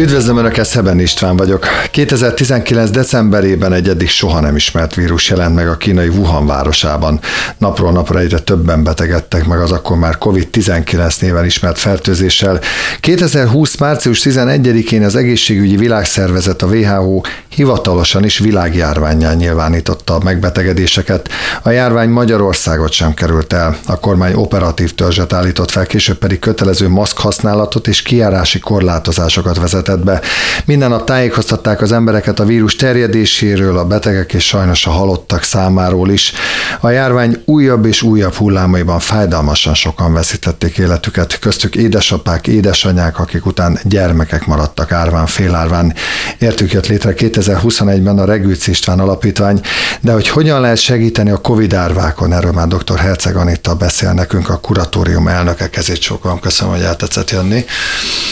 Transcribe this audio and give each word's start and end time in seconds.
Üdvözlöm 0.00 0.36
Önöket, 0.36 0.66
Szeben 0.66 1.00
István 1.00 1.36
vagyok. 1.36 1.66
2019. 1.90 2.90
decemberében 2.90 3.72
egy 3.72 3.88
eddig 3.88 4.08
soha 4.08 4.40
nem 4.40 4.56
ismert 4.56 4.94
vírus 4.94 5.28
jelent 5.28 5.54
meg 5.54 5.68
a 5.68 5.76
kínai 5.76 6.08
Wuhan 6.08 6.46
városában. 6.46 7.20
Napról 7.58 7.92
napra 7.92 8.18
egyre 8.18 8.38
többen 8.38 8.82
betegedtek 8.84 9.46
meg 9.46 9.60
az 9.60 9.72
akkor 9.72 9.96
már 9.96 10.18
COVID-19 10.18 11.20
néven 11.20 11.44
ismert 11.44 11.78
fertőzéssel. 11.78 12.60
2020. 13.00 13.76
március 13.76 14.20
11-én 14.24 15.04
az 15.04 15.16
egészségügyi 15.16 15.76
világszervezet, 15.76 16.62
a 16.62 16.66
WHO 16.66 17.20
hivatalosan 17.60 18.24
is 18.24 18.38
világjárványán 18.38 19.36
nyilvánította 19.36 20.14
a 20.14 20.20
megbetegedéseket. 20.24 21.28
A 21.62 21.70
járvány 21.70 22.08
Magyarországot 22.08 22.92
sem 22.92 23.14
került 23.14 23.52
el. 23.52 23.76
A 23.86 23.98
kormány 23.98 24.32
operatív 24.32 24.94
törzset 24.94 25.32
állított 25.32 25.70
fel, 25.70 25.86
később 25.86 26.18
pedig 26.18 26.38
kötelező 26.38 26.88
maszk 26.88 27.18
használatot 27.18 27.88
és 27.88 28.02
kiárási 28.02 28.58
korlátozásokat 28.58 29.58
vezetett 29.58 30.04
be. 30.04 30.20
Minden 30.64 30.88
nap 30.88 31.04
tájékoztatták 31.04 31.80
az 31.80 31.92
embereket 31.92 32.40
a 32.40 32.44
vírus 32.44 32.76
terjedéséről, 32.76 33.78
a 33.78 33.84
betegek 33.84 34.32
és 34.32 34.46
sajnos 34.46 34.86
a 34.86 34.90
halottak 34.90 35.42
számáról 35.42 36.10
is. 36.10 36.32
A 36.80 36.88
járvány 36.88 37.42
újabb 37.44 37.86
és 37.86 38.02
újabb 38.02 38.34
hullámaiban 38.34 38.98
fájdalmasan 38.98 39.74
sokan 39.74 40.12
veszítették 40.12 40.78
életüket, 40.78 41.38
köztük 41.38 41.74
édesapák, 41.74 42.46
édesanyák, 42.46 43.18
akik 43.18 43.46
után 43.46 43.78
gyermekek 43.82 44.46
maradtak 44.46 44.92
árván, 44.92 45.26
félárván. 45.26 45.94
Értük 46.38 46.72
jött 46.72 46.86
létre 46.86 47.14
2021-ben 47.58 48.18
a 48.18 48.24
Regőc 48.24 48.66
István 48.66 49.00
Alapítvány, 49.00 49.60
de 50.00 50.12
hogy 50.12 50.28
hogyan 50.28 50.60
lehet 50.60 50.78
segíteni 50.78 51.30
a 51.30 51.36
Covid 51.36 51.74
árvákon, 51.74 52.32
erről 52.32 52.52
már 52.52 52.66
dr. 52.66 52.98
Herceg 52.98 53.36
Anita 53.36 53.74
beszél 53.74 54.12
nekünk, 54.12 54.48
a 54.48 54.56
kuratórium 54.56 55.28
elnöke 55.28 55.70
kezét 55.70 56.00
sokan. 56.00 56.40
Köszönöm, 56.40 56.74
hogy 56.74 56.82
eltetszett 56.82 57.30
jönni. 57.30 57.64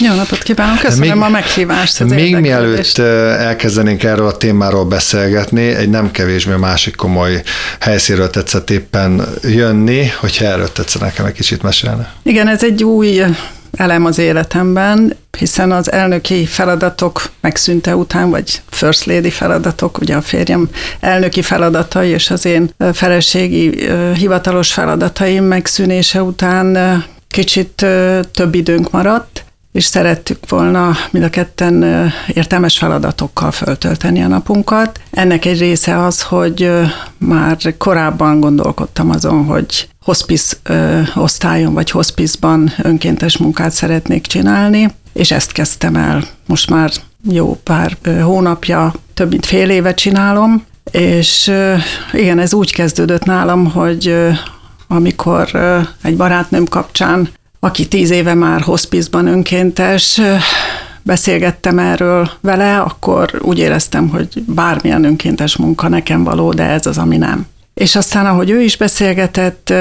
Jó 0.00 0.14
napot 0.14 0.42
kívánok, 0.42 0.78
köszönöm 0.78 1.16
Még... 1.16 1.26
a 1.26 1.28
meghívást. 1.28 2.00
Az 2.00 2.10
Még 2.10 2.36
mielőtt 2.36 2.98
elkezdenénk 2.98 4.02
erről 4.02 4.26
a 4.26 4.36
témáról 4.36 4.84
beszélgetni, 4.84 5.62
egy 5.62 5.88
nem 5.88 6.10
kevésbé 6.10 6.54
másik 6.54 6.96
komoly 6.96 7.42
helyszínről 7.80 8.30
tetszett 8.30 8.70
éppen 8.70 9.28
jönni, 9.42 10.06
hogyha 10.20 10.44
erről 10.44 10.72
tetszene 10.72 11.04
nekem 11.04 11.26
egy 11.26 11.32
kicsit 11.32 11.62
mesélni. 11.62 12.06
Igen, 12.22 12.48
ez 12.48 12.64
egy 12.64 12.84
új 12.84 13.06
elem 13.78 14.04
az 14.04 14.18
életemben, 14.18 15.16
hiszen 15.38 15.72
az 15.72 15.92
elnöki 15.92 16.46
feladatok 16.46 17.30
megszűnte 17.40 17.96
után, 17.96 18.30
vagy 18.30 18.62
First 18.68 19.04
Lady 19.04 19.30
feladatok, 19.30 19.98
ugye 19.98 20.16
a 20.16 20.20
férjem 20.20 20.68
elnöki 21.00 21.42
feladatai 21.42 22.08
és 22.08 22.30
az 22.30 22.44
én 22.44 22.70
feleségi 22.92 23.88
hivatalos 24.14 24.72
feladataim 24.72 25.44
megszűnése 25.44 26.22
után 26.22 27.04
kicsit 27.28 27.86
több 28.32 28.54
időnk 28.54 28.90
maradt, 28.90 29.44
és 29.72 29.84
szerettük 29.84 30.38
volna 30.48 30.96
mind 31.10 31.24
a 31.24 31.30
ketten 31.30 31.84
értelmes 32.26 32.78
feladatokkal 32.78 33.50
föltölteni 33.50 34.22
a 34.22 34.26
napunkat. 34.26 35.00
Ennek 35.10 35.44
egy 35.44 35.58
része 35.58 36.04
az, 36.04 36.22
hogy 36.22 36.70
már 37.18 37.74
korábban 37.78 38.40
gondolkodtam 38.40 39.10
azon, 39.10 39.44
hogy 39.44 39.88
hospice 40.04 40.56
osztályon 41.14 41.74
vagy 41.74 41.90
hospice-ban 41.90 42.72
önkéntes 42.82 43.36
munkát 43.36 43.72
szeretnék 43.72 44.26
csinálni, 44.26 44.90
és 45.12 45.30
ezt 45.30 45.52
kezdtem 45.52 45.96
el. 45.96 46.24
Most 46.46 46.70
már 46.70 46.90
jó 47.30 47.60
pár 47.62 47.96
hónapja, 48.22 48.92
több 49.14 49.30
mint 49.30 49.46
fél 49.46 49.70
éve 49.70 49.94
csinálom, 49.94 50.64
és 50.90 51.52
igen, 52.12 52.38
ez 52.38 52.54
úgy 52.54 52.72
kezdődött 52.72 53.24
nálam, 53.24 53.70
hogy 53.70 54.14
amikor 54.88 55.50
egy 56.02 56.16
barátnőm 56.16 56.64
kapcsán 56.64 57.28
aki 57.60 57.88
tíz 57.88 58.10
éve 58.10 58.34
már 58.34 58.60
hospizban 58.60 59.26
önkéntes, 59.26 60.20
beszélgettem 61.02 61.78
erről 61.78 62.30
vele, 62.40 62.80
akkor 62.80 63.38
úgy 63.42 63.58
éreztem, 63.58 64.08
hogy 64.08 64.42
bármilyen 64.46 65.04
önkéntes 65.04 65.56
munka 65.56 65.88
nekem 65.88 66.24
való, 66.24 66.52
de 66.52 66.62
ez 66.62 66.86
az, 66.86 66.98
ami 66.98 67.16
nem. 67.16 67.46
És 67.74 67.96
aztán, 67.96 68.26
ahogy 68.26 68.50
ő 68.50 68.60
is 68.60 68.76
beszélgetett 68.76 69.72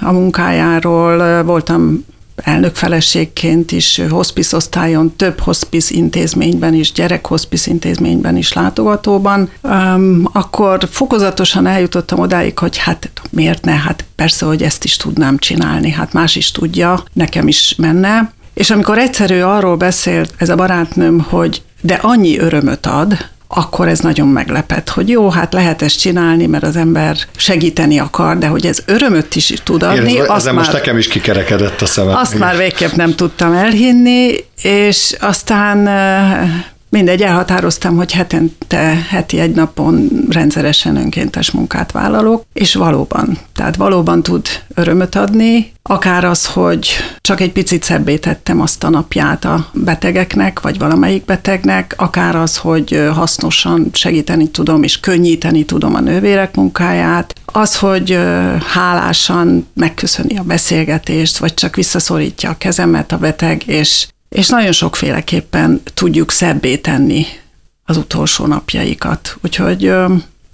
a 0.00 0.12
munkájáról, 0.12 1.42
voltam 1.42 2.04
elnökfeleségként 2.36 3.72
is 3.72 4.00
hospice 4.08 4.56
osztályon, 4.56 5.16
több 5.16 5.40
hospice 5.40 5.94
intézményben 5.94 6.74
is, 6.74 6.92
gyerekhospice 6.92 7.70
intézményben 7.70 8.36
is 8.36 8.52
látogatóban, 8.52 9.50
um, 9.62 10.28
akkor 10.32 10.88
fokozatosan 10.90 11.66
eljutottam 11.66 12.18
odáig, 12.18 12.58
hogy 12.58 12.76
hát 12.76 13.10
miért 13.30 13.64
ne, 13.64 13.72
hát 13.72 14.04
persze, 14.16 14.46
hogy 14.46 14.62
ezt 14.62 14.84
is 14.84 14.96
tudnám 14.96 15.38
csinálni, 15.38 15.90
hát 15.90 16.12
más 16.12 16.36
is 16.36 16.50
tudja, 16.50 17.02
nekem 17.12 17.48
is 17.48 17.74
menne. 17.74 18.32
És 18.54 18.70
amikor 18.70 18.98
egyszerű 18.98 19.40
arról 19.40 19.76
beszélt 19.76 20.34
ez 20.36 20.48
a 20.48 20.54
barátnőm, 20.54 21.20
hogy 21.20 21.62
de 21.80 21.94
annyi 21.94 22.38
örömöt 22.38 22.86
ad, 22.86 23.16
akkor 23.54 23.88
ez 23.88 23.98
nagyon 23.98 24.28
meglepett, 24.28 24.88
hogy 24.88 25.08
jó, 25.08 25.30
hát 25.30 25.52
lehet 25.52 25.82
ezt 25.82 25.98
csinálni, 25.98 26.46
mert 26.46 26.64
az 26.64 26.76
ember 26.76 27.16
segíteni 27.36 27.98
akar, 27.98 28.38
de 28.38 28.46
hogy 28.46 28.66
ez 28.66 28.82
örömöt 28.86 29.36
is 29.36 29.52
tud 29.64 29.82
adni. 29.82 30.12
Én, 30.12 30.24
azt 30.26 30.44
már, 30.44 30.54
most 30.54 30.72
nekem 30.72 30.98
is 30.98 31.08
kikerekedett 31.08 31.80
a 31.82 31.86
szemem. 31.86 32.16
Azt 32.16 32.38
már 32.38 32.56
végképp 32.56 32.92
nem 32.92 33.14
tudtam 33.14 33.52
elhinni, 33.52 34.34
és 34.62 35.16
aztán 35.20 35.88
Mindegy, 36.94 37.22
elhatároztam, 37.22 37.96
hogy 37.96 38.12
hetente, 38.12 39.06
heti 39.08 39.38
egy 39.38 39.54
napon 39.54 40.08
rendszeresen 40.30 40.96
önkéntes 40.96 41.50
munkát 41.50 41.92
vállalok, 41.92 42.42
és 42.52 42.74
valóban, 42.74 43.38
tehát 43.54 43.76
valóban 43.76 44.22
tud 44.22 44.46
örömöt 44.74 45.14
adni, 45.14 45.72
akár 45.82 46.24
az, 46.24 46.46
hogy 46.46 46.88
csak 47.20 47.40
egy 47.40 47.52
picit 47.52 47.82
szebbé 47.82 48.16
tettem 48.16 48.60
azt 48.60 48.84
a 48.84 48.88
napját 48.88 49.44
a 49.44 49.70
betegeknek, 49.72 50.60
vagy 50.60 50.78
valamelyik 50.78 51.24
betegnek, 51.24 51.94
akár 51.96 52.36
az, 52.36 52.56
hogy 52.56 53.08
hasznosan 53.12 53.90
segíteni 53.92 54.50
tudom, 54.50 54.82
és 54.82 55.00
könnyíteni 55.00 55.64
tudom 55.64 55.94
a 55.94 56.00
nővérek 56.00 56.54
munkáját, 56.56 57.34
az, 57.44 57.78
hogy 57.78 58.18
hálásan 58.72 59.66
megköszöni 59.74 60.38
a 60.38 60.42
beszélgetést, 60.42 61.38
vagy 61.38 61.54
csak 61.54 61.76
visszaszorítja 61.76 62.50
a 62.50 62.58
kezemet 62.58 63.12
a 63.12 63.18
beteg, 63.18 63.62
és 63.66 64.06
és 64.34 64.48
nagyon 64.48 64.72
sokféleképpen 64.72 65.82
tudjuk 65.94 66.30
szebbé 66.30 66.76
tenni 66.76 67.26
az 67.84 67.96
utolsó 67.96 68.46
napjaikat. 68.46 69.36
Úgyhogy 69.42 69.92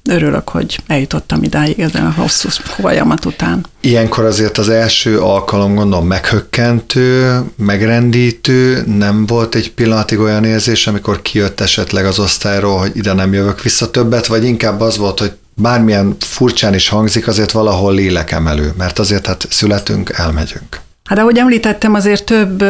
örülök, 0.04 0.48
hogy 0.48 0.78
eljutottam 0.86 1.42
idáig 1.42 1.80
ezen 1.80 2.06
a 2.06 2.12
hosszú 2.16 2.48
folyamat 2.48 3.24
után. 3.24 3.66
Ilyenkor 3.80 4.24
azért 4.24 4.58
az 4.58 4.68
első 4.68 5.20
alkalom 5.20 5.74
gondolom 5.74 6.06
meghökkentő, 6.06 7.40
megrendítő, 7.56 8.82
nem 8.86 9.26
volt 9.26 9.54
egy 9.54 9.72
pillanatig 9.72 10.18
olyan 10.18 10.44
érzés, 10.44 10.86
amikor 10.86 11.22
kijött 11.22 11.60
esetleg 11.60 12.06
az 12.06 12.18
osztályról, 12.18 12.78
hogy 12.78 12.96
ide 12.96 13.12
nem 13.12 13.32
jövök 13.32 13.62
vissza 13.62 13.90
többet, 13.90 14.26
vagy 14.26 14.44
inkább 14.44 14.80
az 14.80 14.96
volt, 14.96 15.18
hogy 15.18 15.32
bármilyen 15.54 16.16
furcsán 16.18 16.74
is 16.74 16.88
hangzik, 16.88 17.26
azért 17.26 17.50
valahol 17.50 17.94
lélekemelő, 17.94 18.72
mert 18.76 18.98
azért 18.98 19.26
hát 19.26 19.46
születünk, 19.50 20.10
elmegyünk. 20.10 20.80
Hát 21.10 21.18
ahogy 21.18 21.38
említettem, 21.38 21.94
azért 21.94 22.24
több 22.24 22.64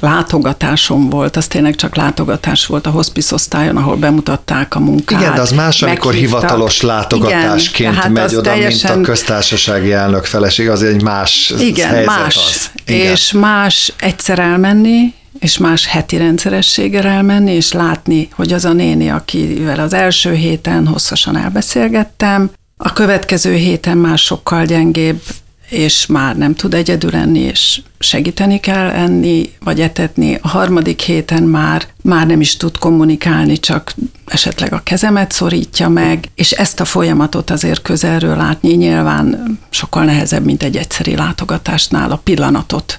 látogatásom 0.00 1.08
volt, 1.08 1.36
az 1.36 1.46
tényleg 1.46 1.74
csak 1.74 1.96
látogatás 1.96 2.66
volt 2.66 2.86
a 2.86 2.90
hospice 2.90 3.34
osztályon, 3.34 3.76
ahol 3.76 3.96
bemutatták 3.96 4.74
a 4.74 4.78
munkát. 4.78 5.20
Igen, 5.20 5.34
de 5.34 5.40
az 5.40 5.52
más, 5.52 5.82
amikor 5.82 6.12
meghívtak. 6.12 6.40
hivatalos 6.40 6.80
látogatásként 6.80 7.96
Igen, 7.96 8.12
megy 8.12 8.34
oda, 8.34 8.50
teljesen... 8.50 8.92
mint 8.92 9.06
a 9.06 9.10
köztársasági 9.10 9.92
elnök 9.92 10.24
feleség, 10.24 10.68
az 10.68 10.82
egy 10.82 11.02
más 11.02 11.54
Igen, 11.58 11.88
helyzet 11.88 12.06
más. 12.06 12.36
Az. 12.36 12.70
Igen. 12.86 13.10
És 13.10 13.32
más 13.32 13.92
egyszer 13.98 14.38
elmenni, 14.38 15.14
és 15.38 15.58
más 15.58 15.86
heti 15.86 16.16
rendszerességgel 16.16 17.06
elmenni, 17.06 17.52
és 17.52 17.72
látni, 17.72 18.28
hogy 18.32 18.52
az 18.52 18.64
a 18.64 18.72
néni, 18.72 19.10
akivel 19.10 19.80
az 19.80 19.92
első 19.92 20.32
héten 20.34 20.86
hosszasan 20.86 21.36
elbeszélgettem, 21.36 22.50
a 22.76 22.92
következő 22.92 23.54
héten 23.54 23.96
már 23.96 24.18
sokkal 24.18 24.64
gyengébb 24.64 25.20
és 25.68 26.06
már 26.06 26.36
nem 26.36 26.54
tud 26.54 26.74
egyedül 26.74 27.14
enni, 27.14 27.38
és 27.38 27.80
segíteni 27.98 28.60
kell 28.60 28.88
enni, 28.88 29.50
vagy 29.60 29.80
etetni. 29.80 30.38
A 30.42 30.48
harmadik 30.48 31.00
héten 31.00 31.42
már, 31.42 31.86
már 32.02 32.26
nem 32.26 32.40
is 32.40 32.56
tud 32.56 32.78
kommunikálni, 32.78 33.58
csak 33.58 33.94
esetleg 34.26 34.72
a 34.72 34.80
kezemet 34.84 35.32
szorítja 35.32 35.88
meg, 35.88 36.28
és 36.34 36.50
ezt 36.50 36.80
a 36.80 36.84
folyamatot 36.84 37.50
azért 37.50 37.82
közelről 37.82 38.36
látni 38.36 38.72
nyilván 38.72 39.58
sokkal 39.70 40.04
nehezebb, 40.04 40.44
mint 40.44 40.62
egy 40.62 40.76
egyszeri 40.76 41.16
látogatásnál 41.16 42.10
a 42.10 42.20
pillanatot 42.24 42.96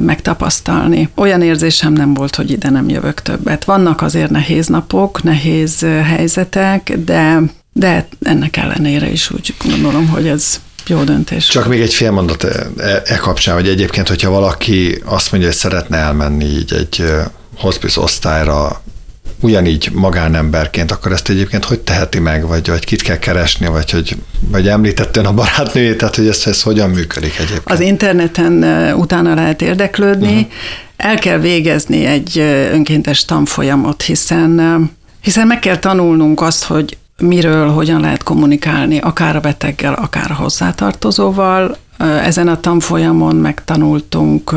megtapasztalni. 0.00 1.08
Olyan 1.14 1.42
érzésem 1.42 1.92
nem 1.92 2.14
volt, 2.14 2.34
hogy 2.34 2.50
ide 2.50 2.70
nem 2.70 2.88
jövök 2.88 3.22
többet. 3.22 3.64
Vannak 3.64 4.02
azért 4.02 4.30
nehéz 4.30 4.66
napok, 4.66 5.22
nehéz 5.22 5.80
helyzetek, 6.02 6.92
de 7.04 7.40
de 7.78 8.08
ennek 8.22 8.56
ellenére 8.56 9.10
is 9.10 9.30
úgy 9.30 9.54
gondolom, 9.64 10.08
hogy 10.08 10.26
ez 10.26 10.60
jó 10.88 11.02
döntés. 11.02 11.46
Csak 11.46 11.68
még 11.68 11.80
egy 11.80 11.94
fél 11.94 12.10
mondat 12.10 12.44
e, 12.44 12.66
e, 12.78 13.02
e 13.04 13.16
kapcsán, 13.16 13.54
hogy 13.54 13.68
egyébként, 13.68 14.08
hogyha 14.08 14.30
valaki 14.30 15.02
azt 15.04 15.30
mondja, 15.30 15.48
hogy 15.48 15.58
szeretne 15.58 15.96
elmenni 15.96 16.44
így 16.44 16.72
egy 16.72 17.04
hospice 17.56 18.00
osztályra, 18.00 18.82
ugyanígy 19.40 19.90
magánemberként, 19.92 20.90
akkor 20.90 21.12
ezt 21.12 21.28
egyébként 21.28 21.64
hogy 21.64 21.80
teheti 21.80 22.18
meg, 22.18 22.46
vagy, 22.46 22.68
vagy 22.68 22.84
kit 22.84 23.02
kell 23.02 23.18
keresni, 23.18 23.66
vagy 23.66 23.90
hogy 23.90 24.16
vagy 24.40 24.68
említettön 24.68 25.26
a 25.26 25.32
barátnőjét, 25.32 25.98
tehát 25.98 26.16
hogy 26.16 26.28
ez, 26.28 26.42
ez 26.44 26.62
hogyan 26.62 26.90
működik 26.90 27.34
egyébként? 27.34 27.62
Az 27.70 27.80
interneten 27.80 28.64
utána 28.94 29.34
lehet 29.34 29.62
érdeklődni, 29.62 30.32
uh-huh 30.32 30.50
el 30.98 31.18
kell 31.18 31.38
végezni 31.38 32.04
egy 32.04 32.38
önkéntes 32.72 33.24
tanfolyamot, 33.24 34.02
hiszen, 34.02 34.90
hiszen 35.20 35.46
meg 35.46 35.58
kell 35.58 35.76
tanulnunk 35.76 36.40
azt, 36.40 36.64
hogy 36.64 36.96
miről, 37.22 37.68
hogyan 37.68 38.00
lehet 38.00 38.22
kommunikálni, 38.22 38.98
akár 38.98 39.36
a 39.36 39.40
beteggel, 39.40 39.92
akár 39.92 40.30
a 40.30 40.34
hozzátartozóval. 40.34 41.76
Ezen 41.98 42.48
a 42.48 42.60
tanfolyamon 42.60 43.36
megtanultunk 43.36 44.54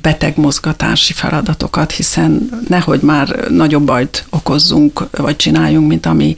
betegmozgatási 0.00 1.12
feladatokat, 1.12 1.90
hiszen 1.92 2.48
nehogy 2.68 3.00
már 3.00 3.48
nagyobb 3.48 3.82
bajt 3.82 4.24
okozzunk, 4.30 5.08
vagy 5.16 5.36
csináljunk, 5.36 5.88
mint 5.88 6.06
ami, 6.06 6.36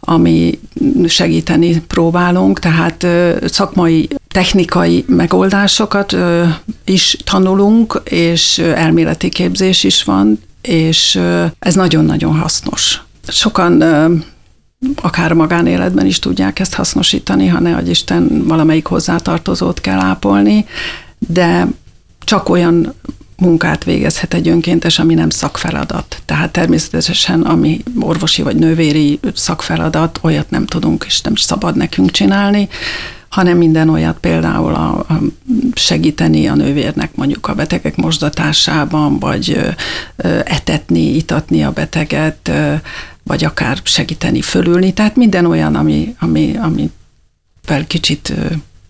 ami 0.00 0.58
segíteni 1.06 1.80
próbálunk, 1.80 2.58
tehát 2.58 3.06
szakmai, 3.44 4.08
technikai 4.28 5.04
megoldásokat 5.06 6.16
is 6.84 7.16
tanulunk, 7.24 8.00
és 8.04 8.58
elméleti 8.58 9.28
képzés 9.28 9.84
is 9.84 10.04
van, 10.04 10.40
és 10.62 11.20
ez 11.58 11.74
nagyon-nagyon 11.74 12.38
hasznos. 12.38 13.02
Sokan 13.28 13.82
akár 14.96 15.32
magánéletben 15.32 16.06
is 16.06 16.18
tudják 16.18 16.58
ezt 16.58 16.74
hasznosítani, 16.74 17.46
ha 17.46 17.60
ne 17.60 17.82
Isten 17.82 18.44
valamelyik 18.46 18.86
hozzátartozót 18.86 19.80
kell 19.80 19.98
ápolni, 19.98 20.64
de 21.18 21.66
csak 22.24 22.48
olyan 22.48 22.94
munkát 23.36 23.84
végezhet 23.84 24.34
egy 24.34 24.48
önkéntes, 24.48 24.98
ami 24.98 25.14
nem 25.14 25.30
szakfeladat. 25.30 26.22
Tehát 26.24 26.50
természetesen, 26.52 27.40
ami 27.40 27.82
orvosi 28.00 28.42
vagy 28.42 28.56
nővéri 28.56 29.20
szakfeladat, 29.34 30.18
olyat 30.22 30.50
nem 30.50 30.66
tudunk 30.66 31.04
és 31.06 31.20
nem 31.20 31.34
szabad 31.34 31.76
nekünk 31.76 32.10
csinálni, 32.10 32.68
hanem 33.28 33.56
minden 33.56 33.88
olyat 33.88 34.18
például 34.18 34.74
a, 34.74 34.98
a 34.98 35.20
segíteni 35.74 36.46
a 36.46 36.54
nővérnek 36.54 37.14
mondjuk 37.14 37.46
a 37.46 37.54
betegek 37.54 37.96
mosdatásában, 37.96 39.18
vagy 39.18 39.58
ö, 40.16 40.38
etetni, 40.44 41.16
itatni 41.16 41.64
a 41.64 41.70
beteget, 41.70 42.48
ö, 42.48 42.74
vagy 43.28 43.44
akár 43.44 43.78
segíteni 43.82 44.42
fölülni, 44.42 44.92
tehát 44.92 45.16
minden 45.16 45.46
olyan, 45.46 45.74
ami, 45.74 46.14
ami, 46.18 46.56
ami 46.62 46.90
fel 47.64 47.86
kicsit 47.86 48.32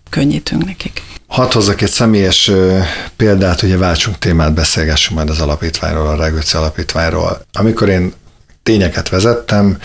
könnyítünk 0.09 0.65
nekik. 0.65 1.01
Hadd 1.27 1.53
hozzak 1.53 1.81
egy 1.81 1.89
személyes 1.89 2.51
példát, 3.15 3.61
ugye 3.61 3.77
váltsunk 3.77 4.17
témát, 4.17 4.53
beszélgessünk 4.53 5.15
majd 5.17 5.29
az 5.29 5.39
alapítványról, 5.39 6.07
a 6.07 6.15
Regőci 6.15 6.57
alapítványról. 6.57 7.45
Amikor 7.53 7.89
én 7.89 8.13
tényeket 8.63 9.09
vezettem, 9.09 9.77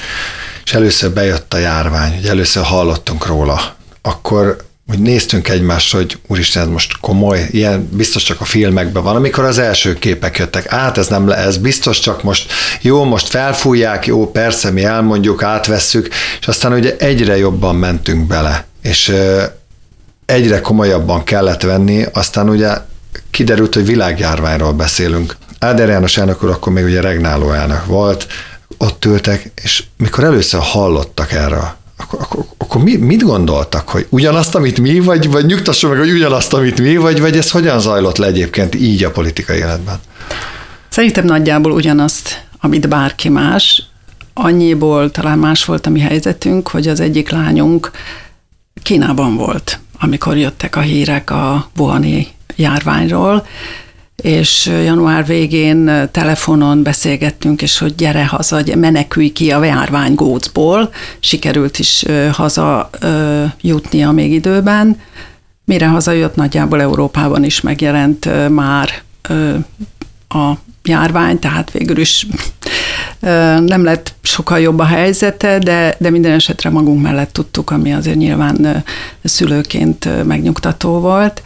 és 0.65 0.75
először 0.75 1.11
bejött 1.11 1.55
a 1.55 1.59
járvány, 1.59 2.19
ugye 2.19 2.31
először 2.31 2.65
hallottunk 2.65 3.27
róla, 3.27 3.75
akkor 4.03 4.65
úgy 4.91 4.99
néztünk 4.99 5.49
egymást, 5.49 5.93
hogy 5.93 6.19
úristen, 6.27 6.63
ez 6.63 6.69
most 6.69 6.99
komoly, 7.01 7.47
ilyen 7.51 7.89
biztos 7.93 8.23
csak 8.23 8.41
a 8.41 8.45
filmekben 8.45 9.03
van, 9.03 9.17
amikor 9.17 9.45
az 9.45 9.59
első 9.59 9.95
képek 9.95 10.39
jöttek, 10.39 10.73
át 10.73 10.99
ez 10.99 11.09
nem 11.09 11.29
le, 11.29 11.37
ez 11.37 11.57
biztos 11.57 11.99
csak 11.99 12.23
most, 12.23 12.53
jó, 12.81 13.05
most 13.05 13.29
felfújják, 13.29 14.07
jó, 14.07 14.31
persze, 14.31 14.71
mi 14.71 14.85
elmondjuk, 14.85 15.43
átvesszük, 15.43 16.09
és 16.41 16.49
aztán 16.49 16.73
ugye 16.73 16.97
egyre 16.97 17.37
jobban 17.37 17.77
mentünk 17.77 18.27
bele, 18.27 18.67
és 18.83 19.15
egyre 20.27 20.61
komolyabban 20.61 21.25
kellett 21.25 21.63
venni, 21.63 22.05
aztán 22.13 22.49
ugye 22.49 22.73
kiderült, 23.31 23.75
hogy 23.75 23.87
világjárványról 23.87 24.73
beszélünk. 24.73 25.37
Áder 25.59 25.89
János 25.89 26.17
elnök 26.17 26.43
úr 26.43 26.51
akkor 26.51 26.73
még 26.73 26.85
ugye 26.85 27.01
regnáló 27.01 27.53
elnök 27.53 27.87
volt, 27.87 28.27
ott 28.79 29.05
ültek, 29.05 29.51
és 29.63 29.85
mikor 29.97 30.25
először 30.25 30.61
hallottak 30.63 31.33
erről, 31.33 31.75
akkor, 31.97 32.21
akkor, 32.21 32.45
akkor 32.59 32.83
mi, 32.83 32.97
mit 32.97 33.23
gondoltak, 33.23 33.89
hogy 33.89 34.07
ugyanazt, 34.11 34.55
amit 34.55 34.81
mi, 34.81 35.01
vagy, 35.01 35.31
vagy 35.31 35.47
nyugtasson 35.47 35.91
meg, 35.91 35.99
hogy 35.99 36.11
ugyanazt, 36.11 36.53
amit 36.53 36.81
mi, 36.81 36.97
vagy, 36.97 37.21
vagy 37.21 37.37
ez 37.37 37.51
hogyan 37.51 37.81
zajlott 37.81 38.17
le 38.17 38.27
egyébként 38.27 38.75
így 38.75 39.05
a 39.05 39.11
politikai 39.11 39.57
életben? 39.57 39.99
Szerintem 40.89 41.25
nagyjából 41.25 41.73
ugyanazt, 41.73 42.47
amit 42.61 42.89
bárki 42.89 43.29
más. 43.29 43.83
Annyiból 44.35 45.11
talán 45.11 45.39
más 45.39 45.65
volt 45.65 45.87
a 45.87 45.91
mi 45.91 46.01
helyzetünk, 46.01 46.69
hogy 46.69 46.89
az 46.89 47.01
egyik 47.01 47.31
lányunk 47.31 47.91
Kínában 48.83 49.37
volt 49.37 49.79
amikor 50.05 50.37
jöttek 50.37 50.77
a 50.77 50.81
hírek 50.81 51.31
a 51.31 51.71
Wuhani 51.77 52.27
járványról, 52.57 53.47
és 54.25 54.67
január 54.67 55.27
végén 55.27 56.09
telefonon 56.11 56.83
beszélgettünk, 56.83 57.63
és 57.63 57.79
hogy 57.79 57.95
gyere 57.95 58.27
haza, 58.27 58.61
menekülj 58.75 59.29
ki 59.29 59.51
a 59.51 59.65
járvány 59.65 60.15
gócból. 60.15 60.93
Sikerült 61.21 61.79
is 61.79 62.05
haza 62.33 62.91
jutnia 63.61 64.11
még 64.11 64.33
időben. 64.33 65.01
Mire 65.65 65.87
hazajött, 65.87 66.35
nagyjából 66.35 66.81
Európában 66.81 67.45
is 67.45 67.61
megjelent 67.61 68.49
már 68.49 68.91
a 70.29 70.53
járvány, 70.85 71.39
tehát 71.39 71.71
végül 71.71 71.99
is 71.99 72.27
nem 73.61 73.85
lett 73.85 74.15
sokkal 74.23 74.61
jobb 74.61 74.79
a 74.79 74.85
helyzete, 74.85 75.59
de, 75.59 75.97
de 75.99 76.11
minden 76.11 76.33
esetre 76.33 76.71
magunk 76.71 77.03
mellett 77.03 77.33
tudtuk, 77.33 77.71
ami 77.71 77.95
azért 77.95 78.17
nyilván 78.17 78.85
szülőként 79.25 80.25
megnyugtató 80.27 81.01
volt. 81.01 81.43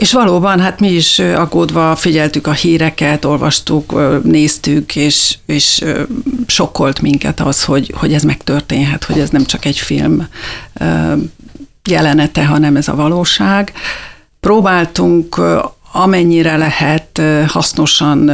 És 0.00 0.12
valóban, 0.12 0.60
hát 0.60 0.80
mi 0.80 0.88
is 0.88 1.18
aggódva 1.18 1.96
figyeltük 1.96 2.46
a 2.46 2.52
híreket, 2.52 3.24
olvastuk, 3.24 3.94
néztük, 4.24 4.96
és, 4.96 5.38
és 5.46 5.84
sokkolt 6.46 7.00
minket 7.00 7.40
az, 7.40 7.64
hogy, 7.64 7.92
hogy 7.96 8.12
ez 8.12 8.22
megtörténhet, 8.22 9.04
hogy 9.04 9.18
ez 9.18 9.28
nem 9.30 9.44
csak 9.44 9.64
egy 9.64 9.78
film 9.78 10.26
jelenete, 11.88 12.46
hanem 12.46 12.76
ez 12.76 12.88
a 12.88 12.94
valóság. 12.94 13.72
Próbáltunk 14.40 15.40
amennyire 15.92 16.56
lehet 16.56 17.20
hasznosan 17.46 18.30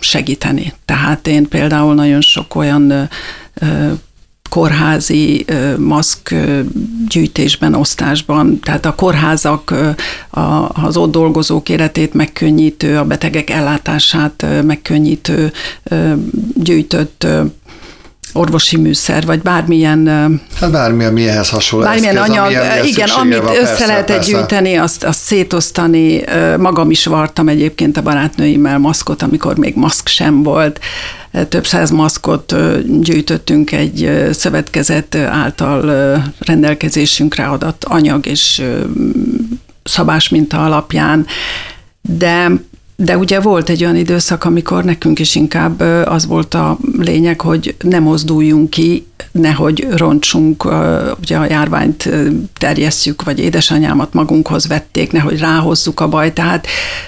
segíteni. 0.00 0.72
Tehát 0.84 1.26
én 1.26 1.48
például 1.48 1.94
nagyon 1.94 2.20
sok 2.20 2.54
olyan 2.54 3.08
kórházi 4.50 5.44
maszk 5.78 6.34
gyűjtésben, 7.08 7.74
osztásban, 7.74 8.60
tehát 8.60 8.86
a 8.86 8.94
kórházak 8.94 9.74
az 10.70 10.96
ott 10.96 11.10
dolgozók 11.10 11.68
életét 11.68 12.14
megkönnyítő, 12.14 12.98
a 12.98 13.04
betegek 13.04 13.50
ellátását 13.50 14.46
megkönnyítő 14.64 15.52
gyűjtött 16.54 17.26
orvosi 18.32 18.76
műszer, 18.76 19.26
vagy 19.26 19.40
bármilyen... 19.40 20.06
Hát 20.60 20.70
bármi, 20.70 21.04
ami 21.04 21.28
ehhez 21.28 21.48
hasonló 21.48 21.84
Bármilyen 21.84 22.16
eszköz, 22.16 22.30
anyag, 22.30 22.54
ami, 22.54 22.88
igen, 22.88 23.08
amit 23.08 23.38
van, 23.38 23.56
össze 23.56 23.64
persze, 23.64 23.86
lehetett 23.86 24.16
persze. 24.16 24.30
gyűjteni, 24.30 24.76
azt, 24.76 25.04
azt 25.04 25.20
szétosztani. 25.20 26.24
Magam 26.58 26.90
is 26.90 27.06
vartam 27.06 27.48
egyébként 27.48 27.96
a 27.96 28.02
barátnőimmel 28.02 28.78
maszkot, 28.78 29.22
amikor 29.22 29.56
még 29.56 29.74
maszk 29.76 30.08
sem 30.08 30.42
volt. 30.42 30.80
Több 31.48 31.66
száz 31.66 31.90
maszkot 31.90 32.54
gyűjtöttünk 33.00 33.72
egy 33.72 34.28
szövetkezet 34.32 35.14
által 35.14 35.82
rendelkezésünkre 36.38 37.44
adott 37.44 37.84
anyag 37.84 38.26
és 38.26 38.62
szabás 39.82 40.28
minta 40.28 40.64
alapján. 40.64 41.26
De 42.00 42.50
de 43.02 43.16
ugye 43.16 43.40
volt 43.40 43.68
egy 43.68 43.82
olyan 43.82 43.96
időszak, 43.96 44.44
amikor 44.44 44.84
nekünk 44.84 45.18
is 45.18 45.34
inkább 45.34 45.80
az 46.04 46.26
volt 46.26 46.54
a 46.54 46.78
lényeg, 46.98 47.40
hogy 47.40 47.74
ne 47.82 47.98
mozduljunk 47.98 48.70
ki, 48.70 49.06
nehogy 49.32 49.86
roncsunk, 49.96 50.64
ugye 51.20 51.36
a 51.36 51.46
járványt 51.48 52.08
terjesszük, 52.58 53.22
vagy 53.22 53.38
édesanyámat 53.38 54.12
magunkhoz 54.12 54.66
vették, 54.66 55.12
nehogy 55.12 55.38
ráhozzuk 55.38 56.00
a 56.00 56.08
baj. 56.08 56.32
Tehát 56.32 56.66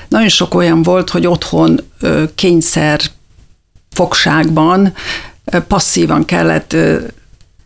nagyon 0.08 0.28
sok 0.28 0.54
olyan 0.54 0.82
volt, 0.82 1.10
hogy 1.10 1.26
otthon 1.26 1.80
kényszer 2.34 3.00
fogságban 3.90 4.92
passzívan 5.68 6.24
kellett 6.24 6.76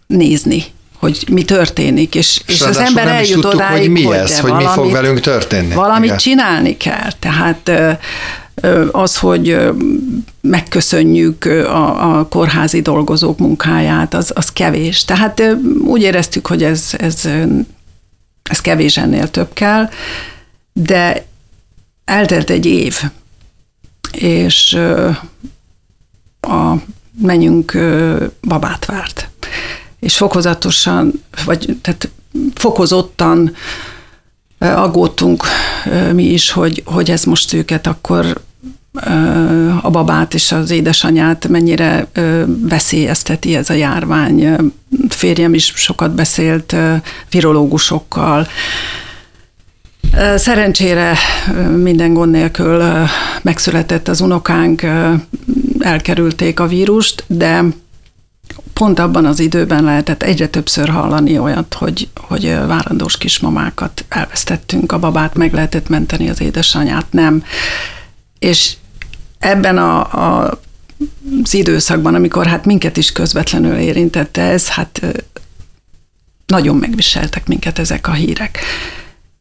nézni 0.07 0.65
hogy 0.99 1.25
mi 1.31 1.45
történik, 1.45 2.15
és, 2.15 2.41
és, 2.47 2.55
és 2.55 2.61
az 2.61 2.77
ember 2.77 3.07
eljut 3.07 3.33
tudtuk, 3.33 3.55
odáig, 3.55 3.81
hogy 3.81 3.91
mi 3.91 4.13
ez, 4.13 4.41
hogy, 4.41 4.51
hogy 4.51 4.65
mi 4.65 4.71
fog 4.71 4.91
velünk 4.91 5.21
történni. 5.21 5.75
Valamit 5.75 6.05
Igen. 6.05 6.19
csinálni 6.19 6.77
kell. 6.77 7.11
Tehát 7.19 7.71
az, 8.91 9.19
hogy 9.19 9.59
megköszönjük 10.41 11.45
a, 11.45 12.19
a 12.19 12.29
kórházi 12.29 12.81
dolgozók 12.81 13.39
munkáját, 13.39 14.15
az, 14.15 14.33
az 14.35 14.53
kevés. 14.53 15.05
Tehát 15.05 15.43
úgy 15.85 16.03
éreztük, 16.03 16.47
hogy 16.47 16.63
ez, 16.63 16.91
ez, 16.99 17.29
ez 18.43 18.61
kevés 18.61 18.97
ennél 18.97 19.31
több 19.31 19.53
kell, 19.53 19.89
de 20.73 21.25
eltelt 22.05 22.51
egy 22.51 22.67
év, 22.67 23.03
és 24.13 24.79
a 26.41 26.75
menjünk 27.21 27.79
babát 28.43 28.85
várt 28.85 29.29
és 30.07 30.17
fokozatosan, 30.17 31.23
vagy 31.45 31.77
tehát 31.83 32.11
fokozottan 32.55 33.55
aggódtunk 34.59 35.45
mi 36.13 36.25
is, 36.25 36.51
hogy, 36.51 36.83
hogy 36.85 37.11
ez 37.11 37.25
most 37.25 37.53
őket 37.53 37.87
akkor 37.87 38.41
a 39.83 39.91
babát 39.91 40.35
és 40.35 40.53
az 40.53 40.71
édesanyát 40.71 41.49
mennyire 41.49 42.07
veszélyezteti 42.47 43.57
ez 43.57 43.71
a 43.71 43.75
járvány. 43.75 44.57
Férjem 45.09 45.55
is 45.55 45.73
sokat 45.77 46.15
beszélt 46.15 46.77
virológusokkal, 47.31 48.47
Szerencsére 50.37 51.17
minden 51.77 52.15
gond 52.15 52.31
nélkül 52.31 52.83
megszületett 53.43 54.09
az 54.09 54.21
unokánk, 54.21 54.83
elkerülték 55.79 56.61
a 56.61 56.67
vírust, 56.67 57.25
de 57.27 57.65
pont 58.73 58.99
abban 58.99 59.25
az 59.25 59.41
időben 59.41 59.85
lehetett 59.85 60.23
egyre 60.23 60.47
többször 60.47 60.89
hallani 60.89 61.39
olyat, 61.39 61.75
hogy, 61.75 62.09
hogy 62.17 62.45
várandós 62.67 63.19
kismamákat 63.19 64.05
elvesztettünk, 64.09 64.93
a 64.93 64.99
babát 64.99 65.35
meg 65.35 65.53
lehetett 65.53 65.89
menteni, 65.89 66.29
az 66.29 66.41
édesanyát 66.41 67.07
nem. 67.11 67.45
És 68.39 68.73
ebben 69.39 69.79
a, 69.79 69.99
a 69.99 70.61
az 71.43 71.55
időszakban, 71.55 72.15
amikor 72.15 72.47
hát 72.47 72.65
minket 72.65 72.97
is 72.97 73.13
közvetlenül 73.13 73.77
érintette 73.77 74.43
ez, 74.43 74.69
hát 74.69 75.01
nagyon 76.47 76.77
megviseltek 76.77 77.47
minket 77.47 77.79
ezek 77.79 78.09
a 78.09 78.13
hírek. 78.13 78.59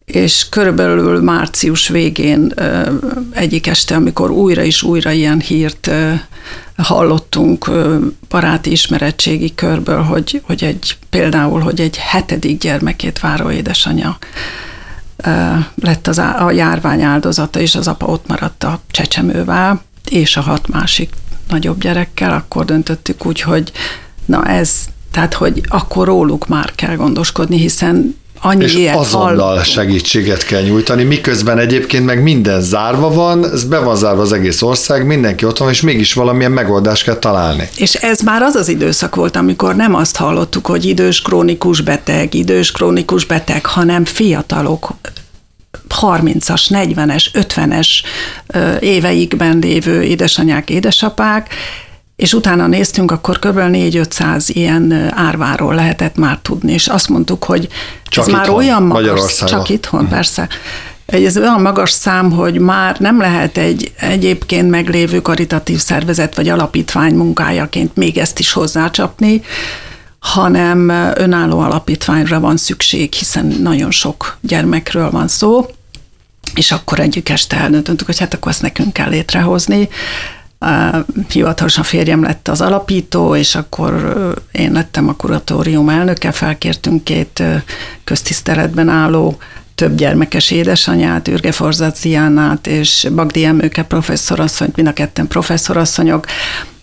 És 0.05 0.49
körülbelül 0.49 1.21
március 1.21 1.87
végén 1.87 2.53
egyik 3.31 3.67
este, 3.67 3.95
amikor 3.95 4.31
újra 4.31 4.63
és 4.63 4.83
újra 4.83 5.11
ilyen 5.11 5.39
hírt 5.39 5.91
hallottunk 6.77 7.69
baráti 8.29 8.71
ismeretségi 8.71 9.55
körből, 9.55 10.01
hogy, 10.01 10.41
hogy 10.43 10.63
egy 10.63 10.97
például, 11.09 11.59
hogy 11.59 11.81
egy 11.81 11.97
hetedik 11.97 12.59
gyermekét 12.59 13.19
váró 13.19 13.49
édesanyja 13.49 14.17
lett 15.75 16.07
az 16.07 16.17
a 16.17 16.51
járvány 16.51 17.01
áldozata, 17.01 17.59
és 17.59 17.75
az 17.75 17.87
apa 17.87 18.05
ott 18.05 18.27
maradt 18.27 18.63
a 18.63 18.79
csecsemővel, 18.91 19.81
és 20.09 20.37
a 20.37 20.41
hat 20.41 20.67
másik 20.67 21.09
nagyobb 21.49 21.79
gyerekkel, 21.79 22.33
akkor 22.33 22.65
döntöttük 22.65 23.25
úgy, 23.25 23.41
hogy 23.41 23.71
na 24.25 24.45
ez, 24.45 24.71
tehát 25.11 25.33
hogy 25.33 25.61
akkor 25.67 26.07
róluk 26.07 26.47
már 26.47 26.71
kell 26.75 26.95
gondoskodni, 26.95 27.57
hiszen 27.57 28.15
annyi 28.45 28.63
és 28.63 28.73
ilyet 28.73 28.95
azonnal 28.95 29.27
hallottunk. 29.27 29.65
segítséget 29.65 30.45
kell 30.45 30.61
nyújtani, 30.61 31.03
miközben 31.03 31.57
egyébként 31.57 32.05
meg 32.05 32.23
minden 32.23 32.61
zárva 32.61 33.09
van, 33.09 33.51
ez 33.51 33.63
be 33.63 33.79
van 33.79 33.95
zárva 33.95 34.21
az 34.21 34.33
egész 34.33 34.61
ország, 34.61 35.05
mindenki 35.05 35.45
ott 35.45 35.57
van, 35.57 35.69
és 35.69 35.81
mégis 35.81 36.13
valamilyen 36.13 36.51
megoldást 36.51 37.03
kell 37.03 37.15
találni. 37.15 37.69
És 37.75 37.93
ez 37.93 38.19
már 38.19 38.41
az 38.41 38.55
az 38.55 38.67
időszak 38.67 39.15
volt, 39.15 39.35
amikor 39.35 39.75
nem 39.75 39.95
azt 39.95 40.15
hallottuk, 40.15 40.65
hogy 40.65 40.85
idős 40.85 41.21
krónikus 41.21 41.81
beteg, 41.81 42.33
idős 42.33 42.71
krónikus 42.71 43.25
beteg, 43.25 43.65
hanem 43.65 44.05
fiatalok 44.05 44.89
30-as, 46.01 46.63
40-es, 46.69 47.25
50-es 47.33 47.87
éveikben 48.79 49.57
lévő 49.57 50.03
édesanyák, 50.03 50.69
édesapák, 50.69 51.53
és 52.15 52.33
utána 52.33 52.67
néztünk, 52.67 53.11
akkor 53.11 53.39
kb. 53.39 53.57
4-500 53.57 54.45
ilyen 54.47 55.11
árváról 55.15 55.75
lehetett 55.75 56.15
már 56.15 56.39
tudni, 56.41 56.71
és 56.71 56.87
azt 56.87 57.09
mondtuk, 57.09 57.43
hogy 57.43 57.67
Csak 58.07 58.25
ez 58.25 58.31
már 58.31 58.41
itthon, 58.41 58.57
olyan 58.57 58.83
magas, 58.83 59.43
csak 59.45 59.69
itthon, 59.69 59.99
uh-huh. 59.99 60.15
persze, 60.15 60.47
ez 61.05 61.37
olyan 61.37 61.61
magas 61.61 61.91
szám, 61.91 62.31
hogy 62.31 62.59
már 62.59 62.99
nem 62.99 63.19
lehet 63.19 63.57
egy 63.57 63.93
egyébként 63.99 64.69
meglévő 64.69 65.21
karitatív 65.21 65.79
szervezet 65.79 66.35
vagy 66.35 66.49
alapítvány 66.49 67.13
munkájaként 67.13 67.95
még 67.95 68.17
ezt 68.17 68.39
is 68.39 68.51
hozzácsapni, 68.51 69.41
hanem 70.19 70.89
önálló 71.15 71.59
alapítványra 71.59 72.39
van 72.39 72.57
szükség, 72.57 73.13
hiszen 73.13 73.45
nagyon 73.45 73.91
sok 73.91 74.37
gyermekről 74.41 75.11
van 75.11 75.27
szó, 75.27 75.65
és 76.55 76.71
akkor 76.71 76.99
egyik 76.99 77.29
este 77.29 77.57
eldöntöttük, 77.57 78.05
hogy 78.05 78.19
hát 78.19 78.33
akkor 78.33 78.51
ezt 78.51 78.61
nekünk 78.61 78.93
kell 78.93 79.09
létrehozni. 79.09 79.89
Hivatalosan 81.29 81.83
férjem 81.83 82.23
lett 82.23 82.47
az 82.47 82.61
alapító, 82.61 83.35
és 83.35 83.55
akkor 83.55 84.23
én 84.51 84.71
lettem 84.71 85.07
a 85.07 85.15
kuratórium 85.15 85.89
elnöke, 85.89 86.31
felkértünk 86.31 87.03
két 87.03 87.43
köztiszteletben 88.03 88.89
álló 88.89 89.37
több 89.75 89.95
gyermekes 89.95 90.51
édesanyát, 90.51 91.27
Ürge 91.27 91.51
Forzaciánát 91.51 92.67
és 92.67 93.07
Bagdi 93.15 93.45
Emőke 93.45 93.83
professzorasszonyt, 93.83 94.75
mind 94.75 94.87
a 94.87 94.93
ketten 94.93 95.27
professzorasszonyok, 95.27 96.25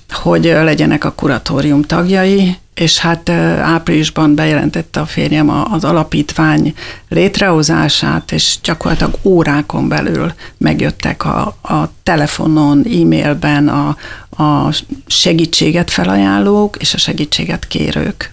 hogy 0.09 0.45
legyenek 0.45 1.05
a 1.05 1.13
kuratórium 1.13 1.83
tagjai, 1.83 2.57
és 2.75 2.99
hát 2.99 3.29
áprilisban 3.59 4.35
bejelentette 4.35 5.01
a 5.01 5.07
férjem 5.07 5.49
az 5.73 5.85
alapítvány 5.85 6.75
létrehozását, 7.09 8.33
és 8.33 8.59
gyakorlatilag 8.63 9.15
órákon 9.23 9.89
belül 9.89 10.33
megjöttek 10.59 11.25
a, 11.25 11.57
a 11.63 11.91
telefonon, 12.03 12.79
e-mailben 12.79 13.69
a, 13.69 13.97
a 14.43 14.73
segítséget 15.07 15.91
felajánlók 15.91 16.77
és 16.77 16.95
a 16.95 16.99
segítséget 16.99 17.67
kérők 17.67 18.33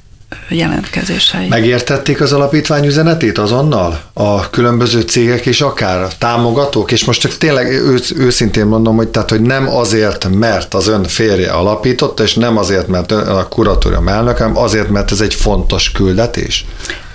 jelentkezései. 0.50 1.48
Megértették 1.48 2.22
az 2.22 2.34
alapítvány 2.34 2.86
üzenetét 2.86 3.38
azonnal? 3.38 4.02
A 4.14 4.50
különböző 4.50 5.02
cégek 5.02 5.46
és 5.46 5.62
akár 5.62 6.14
támogatók? 6.18 6.92
És 6.92 7.06
most 7.06 7.20
csak 7.20 7.38
tényleg 7.38 7.72
ősz, 7.72 8.12
őszintén 8.12 8.66
mondom, 8.66 8.96
hogy, 8.96 9.08
tehát, 9.08 9.30
hogy 9.30 9.42
nem 9.42 9.68
azért, 9.68 10.30
mert 10.30 10.74
az 10.74 10.88
ön 10.88 11.04
férje 11.04 11.52
alapította, 11.52 12.24
és 12.24 12.34
nem 12.34 12.58
azért, 12.58 12.88
mert 12.88 13.12
a 13.12 13.48
kuratórium 13.50 14.08
elnök, 14.08 14.38
hanem 14.38 14.58
azért, 14.58 14.90
mert 14.90 15.12
ez 15.12 15.22
egy 15.22 15.34
fontos 15.34 15.92
küldetés? 15.92 16.66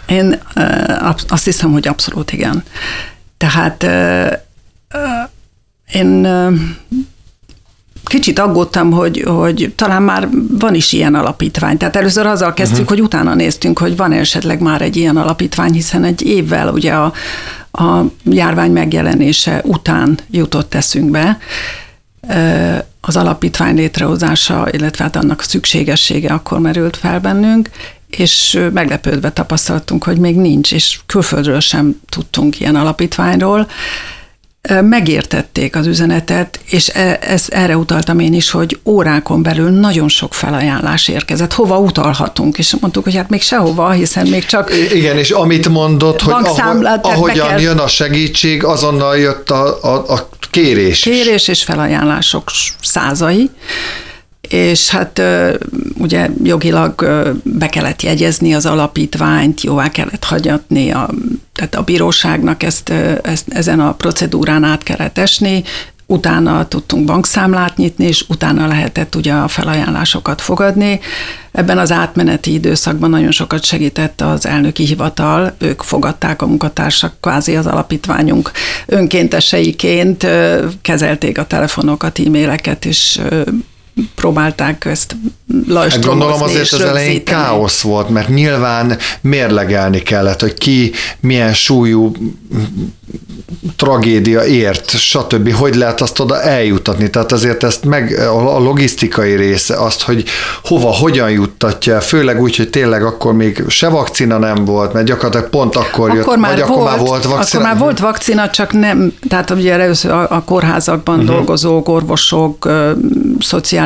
Én 0.06 0.40
azt 1.28 1.44
hiszem, 1.44 1.73
hogy 1.73 1.88
abszolút 1.88 2.33
igen. 2.33 2.64
Tehát 3.37 3.87
én 5.92 6.26
kicsit 8.04 8.38
aggódtam, 8.38 8.90
hogy, 8.90 9.25
hogy 9.26 9.73
talán 9.76 10.02
már 10.02 10.28
van 10.58 10.75
is 10.75 10.92
ilyen 10.92 11.14
alapítvány. 11.14 11.76
Tehát 11.76 11.96
először 11.96 12.26
azzal 12.26 12.54
kezdtük, 12.54 12.80
uh-huh. 12.80 12.96
hogy 12.96 13.00
utána 13.00 13.34
néztünk, 13.34 13.78
hogy 13.78 13.96
van 13.96 14.12
esetleg 14.12 14.61
már 14.61 14.82
egy 14.82 14.96
ilyen 14.96 15.16
alapítvány, 15.16 15.73
hiszen 15.73 16.04
egy 16.04 16.23
évvel 16.23 16.68
ugye 16.68 16.92
a, 16.92 17.12
a 17.73 18.04
járvány 18.25 18.73
megjelenése 18.73 19.61
után 19.64 20.18
jutott 20.30 20.75
eszünkbe 20.75 21.38
az 23.00 23.16
alapítvány 23.16 23.75
létrehozása, 23.75 24.68
illetve 24.70 25.04
hát 25.04 25.16
annak 25.16 25.42
szükségessége 25.42 26.32
akkor 26.32 26.58
merült 26.58 26.96
fel 26.96 27.20
bennünk, 27.20 27.70
és 28.11 28.61
meglepődve 28.73 29.30
tapasztaltunk, 29.30 30.04
hogy 30.04 30.18
még 30.18 30.37
nincs, 30.37 30.73
és 30.73 31.00
külföldről 31.06 31.61
sem 31.61 32.00
tudtunk 32.08 32.61
ilyen 32.61 32.76
alapítványról 32.76 33.66
megértették 34.83 35.76
az 35.76 35.87
üzenetet, 35.87 36.61
és 36.64 36.88
e, 36.88 37.18
ez, 37.21 37.44
erre 37.49 37.76
utaltam 37.76 38.18
én 38.18 38.35
is, 38.35 38.50
hogy 38.50 38.78
órákon 38.85 39.42
belül 39.42 39.71
nagyon 39.71 40.09
sok 40.09 40.35
felajánlás 40.35 41.09
érkezett. 41.09 41.52
Hova 41.52 41.78
utalhatunk? 41.78 42.59
És 42.59 42.76
mondtuk, 42.80 43.04
hogy 43.04 43.14
hát 43.14 43.30
még 43.30 43.42
sehova, 43.42 43.90
hiszen 43.90 44.26
még 44.26 44.44
csak... 44.44 44.73
Igen, 44.92 45.18
és 45.18 45.30
amit 45.30 45.68
mondott, 45.68 46.21
hogy 46.21 46.35
ahogy, 46.35 46.87
ahogyan 47.02 47.49
kell... 47.49 47.61
jön 47.61 47.78
a 47.78 47.88
segítség, 47.88 48.64
azonnal 48.64 49.18
jött 49.18 49.50
a, 49.50 49.83
a, 49.83 50.12
a 50.12 50.28
kérés. 50.50 51.00
Kérés 51.00 51.49
és 51.49 51.62
felajánlások 51.62 52.50
százai 52.83 53.50
és 54.54 54.90
hát 54.90 55.23
ugye 55.99 56.28
jogilag 56.42 56.94
be 57.42 57.68
kellett 57.68 58.02
jegyezni 58.02 58.54
az 58.54 58.66
alapítványt, 58.66 59.62
jóvá 59.62 59.90
kellett 59.90 60.25
hagyatni, 60.25 60.90
a, 60.90 61.11
tehát 61.52 61.75
a 61.75 61.82
bíróságnak 61.82 62.62
ezt, 62.62 62.88
ezt 63.23 63.49
ezen 63.49 63.80
a 63.80 63.92
procedúrán 63.92 64.64
át 64.64 64.82
kellett 64.82 65.18
esni, 65.18 65.64
utána 66.06 66.68
tudtunk 66.68 67.04
bankszámlát 67.04 67.76
nyitni, 67.76 68.06
és 68.06 68.25
utána 68.28 68.66
lehetett 68.66 69.14
ugye 69.14 69.32
a 69.32 69.49
felajánlásokat 69.49 70.40
fogadni. 70.40 71.00
Ebben 71.52 71.78
az 71.78 71.92
átmeneti 71.92 72.52
időszakban 72.52 73.11
nagyon 73.11 73.30
sokat 73.30 73.64
segített 73.64 74.20
az 74.20 74.46
elnöki 74.46 74.84
hivatal, 74.84 75.54
ők 75.58 75.82
fogadták 75.82 76.42
a 76.42 76.46
munkatársak, 76.46 77.14
kvázi 77.20 77.56
az 77.56 77.66
alapítványunk 77.66 78.50
önkénteseiként, 78.87 80.26
kezelték 80.82 81.38
a 81.38 81.46
telefonokat, 81.46 82.18
e-maileket, 82.18 82.84
és 82.84 83.20
próbálták 84.14 84.84
ezt 84.84 85.16
hát 85.76 86.04
Gondolom 86.04 86.42
azért 86.42 86.72
az 86.72 86.80
elején 86.80 87.24
káosz 87.24 87.80
volt, 87.80 88.08
mert 88.08 88.28
nyilván 88.28 88.98
mérlegelni 89.20 90.02
kellett, 90.02 90.40
hogy 90.40 90.54
ki 90.54 90.92
milyen 91.20 91.54
súlyú 91.54 92.12
tragédia 93.76 94.44
ért, 94.44 94.90
stb. 94.90 95.52
Hogy 95.52 95.74
lehet 95.74 96.00
azt 96.00 96.20
oda 96.20 96.42
eljutatni? 96.42 97.10
Tehát 97.10 97.32
azért 97.32 97.62
ezt 97.62 97.84
meg 97.84 98.12
a 98.18 98.58
logisztikai 98.58 99.34
része, 99.34 99.76
azt, 99.76 100.02
hogy 100.02 100.24
hova, 100.64 100.90
hogyan 100.90 101.30
juttatja, 101.30 102.00
főleg 102.00 102.40
úgy, 102.40 102.56
hogy 102.56 102.70
tényleg 102.70 103.04
akkor 103.04 103.32
még 103.32 103.64
se 103.68 103.88
vakcina 103.88 104.38
nem 104.38 104.64
volt, 104.64 104.92
mert 104.92 105.06
gyakorlatilag 105.06 105.48
pont 105.48 105.76
akkor, 105.76 106.10
akkor 106.10 106.16
jött, 106.16 106.36
már 106.36 106.58
vagy 106.58 106.68
volt, 106.68 106.70
akkor 106.70 106.84
már 106.84 106.98
volt 106.98 107.24
vakcina. 107.24 107.62
Akkor 107.62 107.72
már 107.72 107.82
volt 107.82 107.98
vakcina, 107.98 108.50
csak 108.50 108.72
nem, 108.72 109.12
tehát 109.28 109.50
ugye 109.50 109.72
először 109.72 110.10
a, 110.10 110.30
a 110.30 110.42
kórházakban 110.44 111.18
uh-huh. 111.18 111.34
dolgozók, 111.34 111.88
orvosok, 111.88 112.68
szociális 113.38 113.83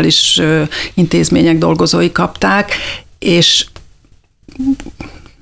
intézmények 0.94 1.58
dolgozói 1.58 2.12
kapták, 2.12 2.72
és 3.18 3.66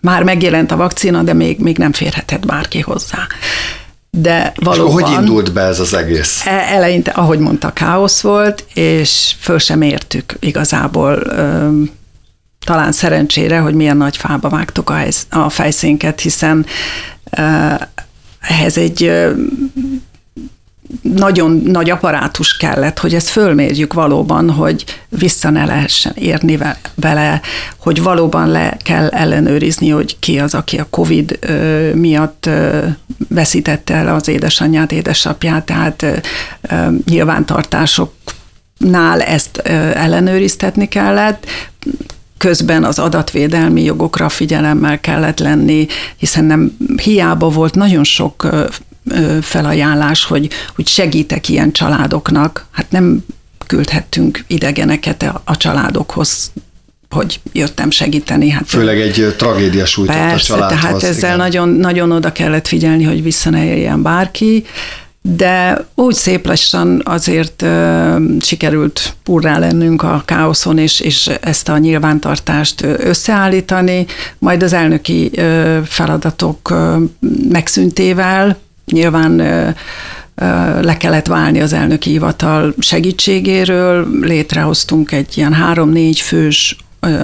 már 0.00 0.22
megjelent 0.22 0.70
a 0.70 0.76
vakcina, 0.76 1.22
de 1.22 1.32
még, 1.32 1.58
még 1.58 1.78
nem 1.78 1.92
férhetett 1.92 2.46
bárki 2.46 2.80
hozzá. 2.80 3.26
De 4.10 4.52
valóban... 4.56 5.02
És 5.02 5.08
hogy 5.08 5.22
indult 5.22 5.52
be 5.52 5.60
ez 5.60 5.80
az 5.80 5.94
egész? 5.94 6.42
E, 6.46 6.50
eleinte, 6.50 7.10
ahogy 7.10 7.38
mondta, 7.38 7.72
káosz 7.72 8.20
volt, 8.20 8.64
és 8.74 9.34
föl 9.40 9.58
sem 9.58 9.82
értük 9.82 10.36
igazából 10.40 11.22
talán 12.66 12.92
szerencsére, 12.92 13.58
hogy 13.58 13.74
milyen 13.74 13.96
nagy 13.96 14.16
fába 14.16 14.48
vágtuk 14.48 14.90
a, 14.90 14.92
hely, 14.92 15.10
a 15.30 15.48
fejszénket, 15.48 16.20
hiszen 16.20 16.66
ehhez 18.40 18.78
egy 18.78 19.12
nagyon 21.02 21.62
nagy 21.64 21.90
apparátus 21.90 22.56
kellett, 22.56 22.98
hogy 22.98 23.14
ezt 23.14 23.28
fölmérjük 23.28 23.92
valóban, 23.92 24.50
hogy 24.50 24.84
vissza 25.08 25.50
ne 25.50 25.64
lehessen 25.64 26.12
érni 26.14 26.58
vele, 26.94 27.40
hogy 27.76 28.02
valóban 28.02 28.48
le 28.48 28.76
kell 28.82 29.08
ellenőrizni, 29.08 29.88
hogy 29.88 30.18
ki 30.18 30.38
az, 30.38 30.54
aki 30.54 30.78
a 30.78 30.86
COVID 30.90 31.38
miatt 31.94 32.50
veszítette 33.28 33.94
el 33.94 34.14
az 34.14 34.28
édesanyját, 34.28 34.92
édesapját, 34.92 35.64
tehát 35.64 36.06
nyilvántartásoknál 37.04 39.20
ezt 39.20 39.56
ellenőriztetni 39.94 40.88
kellett, 40.88 41.46
közben 42.38 42.84
az 42.84 42.98
adatvédelmi 42.98 43.82
jogokra 43.82 44.28
figyelemmel 44.28 45.00
kellett 45.00 45.38
lenni, 45.38 45.86
hiszen 46.16 46.44
nem 46.44 46.76
hiába 47.02 47.48
volt 47.48 47.74
nagyon 47.74 48.04
sok 48.04 48.48
felajánlás, 49.40 50.24
hogy, 50.24 50.48
hogy 50.74 50.86
segítek 50.86 51.48
ilyen 51.48 51.72
családoknak. 51.72 52.66
Hát 52.70 52.90
nem 52.90 53.24
küldhettünk 53.66 54.44
idegeneket 54.46 55.22
a, 55.22 55.42
a 55.44 55.56
családokhoz, 55.56 56.50
hogy 57.10 57.40
jöttem 57.52 57.90
segíteni. 57.90 58.50
Hát 58.50 58.68
Főleg 58.68 59.00
egy 59.00 59.34
tragédia 59.36 59.86
sújtott 59.86 60.16
persze, 60.16 60.54
a 60.54 60.56
családhoz. 60.56 60.80
tehát 60.80 61.02
ezzel 61.02 61.36
nagyon, 61.36 61.68
nagyon 61.68 62.12
oda 62.12 62.32
kellett 62.32 62.66
figyelni, 62.66 63.04
hogy 63.04 63.22
vissza 63.22 63.50
ne 63.50 63.64
éljen 63.64 64.02
bárki, 64.02 64.64
de 65.34 65.86
úgy 65.94 66.14
szép 66.14 66.46
lassan 66.46 67.02
azért 67.04 67.62
uh, 67.62 68.16
sikerült 68.40 69.14
purrá 69.22 69.58
lennünk 69.58 70.02
a 70.02 70.22
káoszon, 70.24 70.78
és, 70.78 71.00
és 71.00 71.30
ezt 71.40 71.68
a 71.68 71.78
nyilvántartást 71.78 72.82
összeállítani, 72.82 74.06
majd 74.38 74.62
az 74.62 74.72
elnöki 74.72 75.30
uh, 75.36 75.82
feladatok 75.82 76.70
uh, 76.70 77.02
megszüntével, 77.48 78.58
nyilván 78.92 79.36
le 80.80 80.96
kellett 80.98 81.26
válni 81.26 81.60
az 81.60 81.72
elnöki 81.72 82.10
hivatal 82.10 82.74
segítségéről, 82.78 84.08
létrehoztunk 84.20 85.12
egy 85.12 85.38
ilyen 85.38 85.52
három-négy 85.52 86.20
fős 86.20 86.76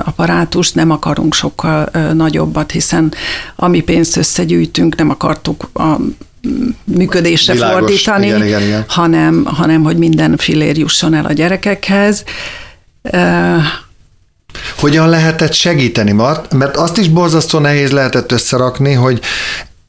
apparátust, 0.05 0.75
nem 0.75 0.91
akarunk 0.91 1.35
sokkal 1.35 1.91
nagyobbat, 2.13 2.71
hiszen 2.71 3.13
ami 3.57 3.81
pénzt 3.81 4.17
összegyűjtünk, 4.17 4.97
nem 4.97 5.11
akartuk 5.11 5.71
a 5.75 5.97
működésre 6.85 7.53
Világos, 7.53 7.79
fordítani, 7.79 8.27
igen, 8.27 8.47
igen, 8.47 8.63
igen. 8.63 8.85
Hanem, 8.89 9.45
hanem 9.45 9.83
hogy 9.83 9.97
minden 9.97 10.37
filér 10.37 10.79
jusson 10.79 11.15
el 11.15 11.25
a 11.25 11.33
gyerekekhez. 11.33 12.25
Hogyan 14.79 15.09
lehetett 15.09 15.53
segíteni? 15.53 16.13
Mert 16.51 16.77
azt 16.77 16.99
is 16.99 17.09
borzasztó 17.09 17.59
nehéz 17.59 17.91
lehetett 17.91 18.33
összerakni, 18.33 18.93
hogy 18.93 19.21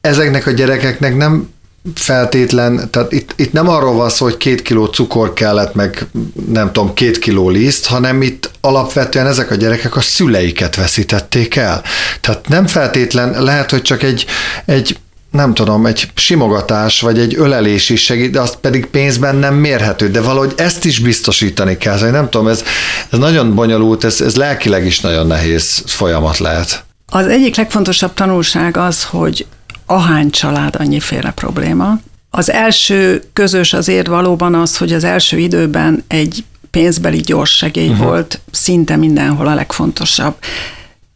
ezeknek 0.00 0.46
a 0.46 0.50
gyerekeknek 0.50 1.16
nem 1.16 1.48
feltétlen, 1.94 2.90
tehát 2.90 3.12
itt, 3.12 3.32
itt 3.36 3.52
nem 3.52 3.68
arról 3.68 3.94
van 3.94 4.08
szó, 4.08 4.24
hogy 4.24 4.36
két 4.36 4.62
kiló 4.62 4.84
cukor 4.84 5.32
kellett, 5.32 5.74
meg 5.74 6.06
nem 6.48 6.72
tudom, 6.72 6.94
két 6.94 7.18
kiló 7.18 7.48
liszt, 7.48 7.86
hanem 7.86 8.22
itt 8.22 8.50
alapvetően 8.60 9.26
ezek 9.26 9.50
a 9.50 9.54
gyerekek 9.54 9.96
a 9.96 10.00
szüleiket 10.00 10.76
veszítették 10.76 11.56
el. 11.56 11.82
Tehát 12.20 12.48
nem 12.48 12.66
feltétlen, 12.66 13.42
lehet, 13.42 13.70
hogy 13.70 13.82
csak 13.82 14.02
egy, 14.02 14.26
egy 14.64 14.98
nem 15.30 15.54
tudom, 15.54 15.86
egy 15.86 16.10
simogatás, 16.14 17.00
vagy 17.00 17.18
egy 17.18 17.34
ölelés 17.38 17.88
is 17.88 18.02
segít, 18.02 18.30
de 18.30 18.40
azt 18.40 18.56
pedig 18.56 18.86
pénzben 18.86 19.36
nem 19.36 19.54
mérhető, 19.54 20.08
de 20.08 20.20
valahogy 20.20 20.52
ezt 20.56 20.84
is 20.84 20.98
biztosítani 20.98 21.76
kell. 21.76 21.96
Szóval 21.96 22.10
nem 22.10 22.30
tudom, 22.30 22.48
ez, 22.48 22.64
ez 23.10 23.18
nagyon 23.18 23.54
bonyolult, 23.54 24.04
ez, 24.04 24.20
ez 24.20 24.36
lelkileg 24.36 24.86
is 24.86 25.00
nagyon 25.00 25.26
nehéz 25.26 25.82
folyamat 25.86 26.38
lehet. 26.38 26.84
Az 27.06 27.26
egyik 27.26 27.56
legfontosabb 27.56 28.14
tanulság 28.14 28.76
az, 28.76 29.04
hogy 29.04 29.46
ahány 29.86 30.30
család, 30.30 30.76
annyiféle 30.78 31.30
probléma. 31.30 31.98
Az 32.30 32.50
első 32.50 33.22
közös 33.32 33.72
azért 33.72 34.06
valóban 34.06 34.54
az, 34.54 34.76
hogy 34.76 34.92
az 34.92 35.04
első 35.04 35.38
időben 35.38 36.04
egy 36.08 36.44
pénzbeli 36.70 37.20
gyors 37.20 37.56
segély 37.56 37.88
uh-huh. 37.88 38.06
volt 38.06 38.40
szinte 38.50 38.96
mindenhol 38.96 39.46
a 39.46 39.54
legfontosabb. 39.54 40.34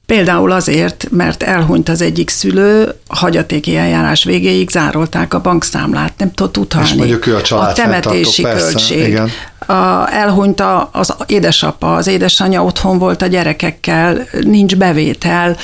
Például 0.07 0.53
azért, 0.53 1.09
mert 1.11 1.43
elhunyt 1.43 1.89
az 1.89 2.01
egyik 2.01 2.31
szülő, 2.31 2.95
a 3.07 3.17
hagyatéki 3.17 3.77
eljárás 3.77 4.25
végéig 4.25 4.71
zárolták 4.71 5.35
a 5.35 5.41
bankszámlát, 5.41 6.13
nem 6.19 6.33
tudott 6.33 6.57
utalni. 6.57 6.89
És 6.89 6.95
mondjuk 6.95 7.27
ő 7.27 7.37
a 7.37 7.41
család 7.41 7.71
A 7.71 7.73
temetési 7.73 8.43
költség. 8.43 9.09
Igen. 9.09 9.31
A, 9.67 10.13
elhunyt 10.13 10.61
a, 10.61 10.89
az 10.93 11.15
édesapa, 11.27 11.95
az 11.95 12.07
édesanyja 12.07 12.65
otthon 12.65 12.99
volt 12.99 13.23
a 13.23 13.27
gyerekekkel, 13.27 14.27
nincs 14.41 14.77
bevétel. 14.77 15.57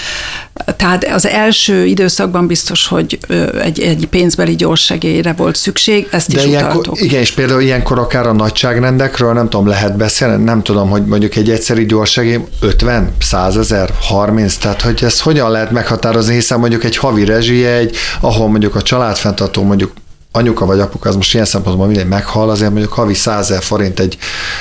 Tehát 0.76 1.04
az 1.04 1.26
első 1.26 1.84
időszakban 1.84 2.46
biztos, 2.46 2.86
hogy 2.86 3.18
egy, 3.62 3.80
egy 3.80 4.06
pénzbeli 4.06 4.56
segélyre 4.74 5.32
volt 5.32 5.56
szükség, 5.56 6.08
ezt 6.10 6.32
De 6.32 6.40
is 6.40 6.46
ilyenkor, 6.46 6.76
utaltuk. 6.76 7.00
Igen, 7.00 7.20
és 7.20 7.32
például 7.32 7.60
ilyenkor 7.60 7.98
akár 7.98 8.26
a 8.26 8.32
nagyságrendekről 8.32 9.32
nem 9.32 9.48
tudom, 9.48 9.66
lehet 9.66 9.96
beszélni, 9.96 10.44
nem 10.44 10.62
tudom, 10.62 10.88
hogy 10.88 11.04
mondjuk 11.04 11.36
egy 11.36 11.50
egyszerű 11.50 11.86
gyorsegély 11.86 12.38
50, 12.60 13.12
100 13.18 13.56
ezer, 13.56 13.90
30, 14.00 14.56
tehát 14.56 14.82
hogy 14.82 15.04
ezt 15.04 15.20
hogyan 15.20 15.50
lehet 15.50 15.70
meghatározni, 15.70 16.34
hiszen 16.34 16.58
mondjuk 16.58 16.84
egy 16.84 16.96
havi 16.96 17.24
rezsie, 17.24 17.70
egy, 17.70 17.96
ahol 18.20 18.48
mondjuk 18.48 18.74
a 18.74 18.82
családfenntartó 18.82 19.62
mondjuk 19.62 19.92
anyuka 20.36 20.66
vagy 20.66 20.80
apuka, 20.80 21.08
az 21.08 21.16
most 21.16 21.34
ilyen 21.34 21.46
szempontból 21.46 21.86
mindegy 21.86 22.08
meghal, 22.08 22.50
azért 22.50 22.70
mondjuk 22.70 22.92
havi 22.92 23.14
100 23.14 23.58
forint 23.60 24.00
egy 24.00 24.18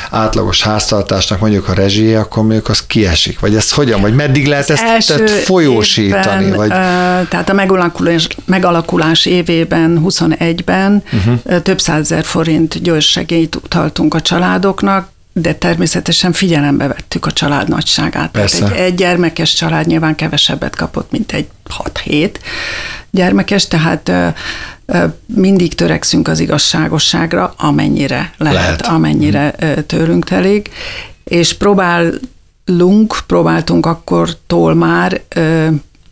átlagos 0.09 0.63
háztartásnak 0.63 1.39
mondjuk 1.39 1.67
a 1.67 1.73
rezsie, 1.73 2.19
akkor 2.19 2.43
mondjuk 2.43 2.69
az 2.69 2.85
kiesik. 2.85 3.39
Vagy 3.39 3.55
ez 3.55 3.71
hogyan, 3.71 4.01
vagy 4.01 4.15
meddig 4.15 4.47
lehet 4.47 4.69
ezt 4.69 5.07
tehát 5.07 5.29
folyósítani? 5.29 6.45
Évben, 6.45 6.57
vagy... 6.57 6.67
Tehát 7.29 7.49
a 7.49 7.53
megalakulás, 7.53 8.27
megalakulás 8.45 9.25
évében, 9.25 10.01
21-ben 10.05 11.03
uh-huh. 11.13 11.61
több 11.61 11.81
százezer 11.81 12.23
forint 12.23 12.81
gyors 12.81 13.09
segélyt 13.09 13.55
utaltunk 13.55 14.13
a 14.13 14.21
családoknak, 14.21 15.07
de 15.33 15.53
természetesen 15.53 16.31
figyelembe 16.31 16.87
vettük 16.87 17.25
a 17.25 17.31
család 17.31 17.69
nagyságát. 17.69 18.31
Persze. 18.31 18.57
Tehát 18.57 18.73
egy, 18.73 18.79
egy 18.79 18.95
gyermekes 18.95 19.53
család 19.53 19.87
nyilván 19.87 20.15
kevesebbet 20.15 20.75
kapott, 20.75 21.11
mint 21.11 21.31
egy 21.31 21.47
6-7 22.05 22.31
gyermekes, 23.11 23.67
tehát 23.67 24.11
mindig 25.25 25.75
törekszünk 25.75 26.27
az 26.27 26.39
igazságosságra, 26.39 27.53
amennyire 27.57 28.33
lehet, 28.37 28.55
lehet. 28.55 28.81
amennyire 28.81 29.55
mm. 29.65 29.71
tőlünk 29.87 30.25
telik, 30.25 30.69
és 31.23 31.53
próbálunk, 31.53 33.17
próbáltunk 33.27 33.85
akkortól 33.85 34.73
már 34.73 35.21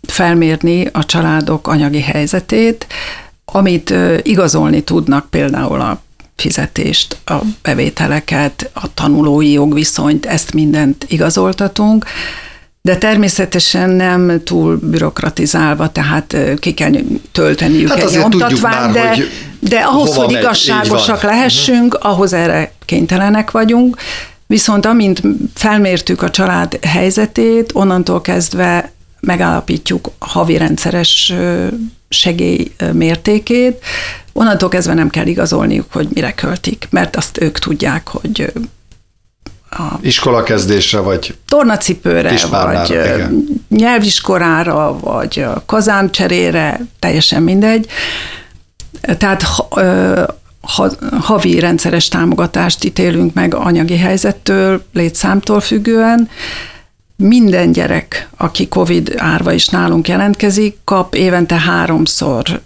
felmérni 0.07 0.89
a 0.91 1.05
családok 1.05 1.67
anyagi 1.67 2.01
helyzetét, 2.01 2.88
amit 3.45 3.93
igazolni 4.21 4.84
tudnak 4.84 5.29
például 5.29 5.81
a 5.81 6.01
fizetést, 6.41 7.17
a 7.25 7.36
bevételeket, 7.62 8.69
a 8.73 8.93
tanulói 8.93 9.51
jogviszonyt, 9.51 10.25
ezt 10.25 10.54
mindent 10.54 11.06
igazoltatunk, 11.08 12.06
de 12.82 12.97
természetesen 12.97 13.89
nem 13.89 14.41
túl 14.43 14.77
bürokratizálva, 14.77 15.91
tehát 15.91 16.38
ki 16.60 16.73
kell 16.73 16.91
tölteniük 17.32 17.89
hát 17.89 18.04
egy 18.04 18.17
nyomtatványt, 18.17 18.93
de, 18.93 19.15
de 19.60 19.80
ahhoz, 19.80 20.15
hogy 20.15 20.32
megy, 20.32 20.41
igazságosak 20.41 21.21
lehessünk, 21.21 21.93
uh-huh. 21.93 22.12
ahhoz 22.12 22.34
erre 22.34 22.71
kénytelenek 22.86 23.51
vagyunk. 23.51 23.97
Viszont 24.47 24.86
amint 24.86 25.21
felmértük 25.54 26.21
a 26.21 26.30
család 26.30 26.80
helyzetét, 26.86 27.71
onnantól 27.73 28.21
kezdve 28.21 28.91
megállapítjuk 29.19 30.12
a 30.19 30.27
havi 30.27 30.58
rendszeres 30.58 31.34
segély 32.10 32.71
mértékét, 32.93 33.80
onnantól 34.34 34.70
kezdve 34.70 34.94
nem 34.94 35.10
kell 35.10 35.26
igazolniuk, 35.26 35.86
hogy 35.91 36.08
mire 36.13 36.34
költik, 36.34 36.88
mert 36.89 37.15
azt 37.15 37.41
ők 37.41 37.60
tudják, 37.60 38.08
hogy 38.08 38.54
a 39.70 39.84
iskolakezdésre, 40.02 41.00
vagy 41.00 41.36
tornacipőre, 41.48 42.38
vagy 42.50 42.89
igen. 42.89 43.46
nyelviskorára, 43.70 45.00
vagy 45.00 45.46
kazáncserére, 45.65 46.80
teljesen 47.00 47.44
mindegy. 47.44 47.88
Tehát 49.17 49.41
ha, 49.41 50.89
havi 51.20 51.60
rendszeres 51.60 52.08
támogatást 52.08 52.84
ítélünk 52.84 53.34
meg 53.34 53.56
anyagi 53.56 53.98
helyzettől, 53.98 54.84
létszámtól 54.94 55.60
függően. 55.60 56.30
Minden 57.15 57.72
gyerek, 57.72 58.30
aki 58.38 58.67
COVID 58.67 59.13
árva 59.17 59.52
is 59.52 59.67
nálunk 59.67 60.08
jelentkezik, 60.08 60.78
kap 60.84 61.15
évente 61.15 61.56
háromszor 61.56 62.62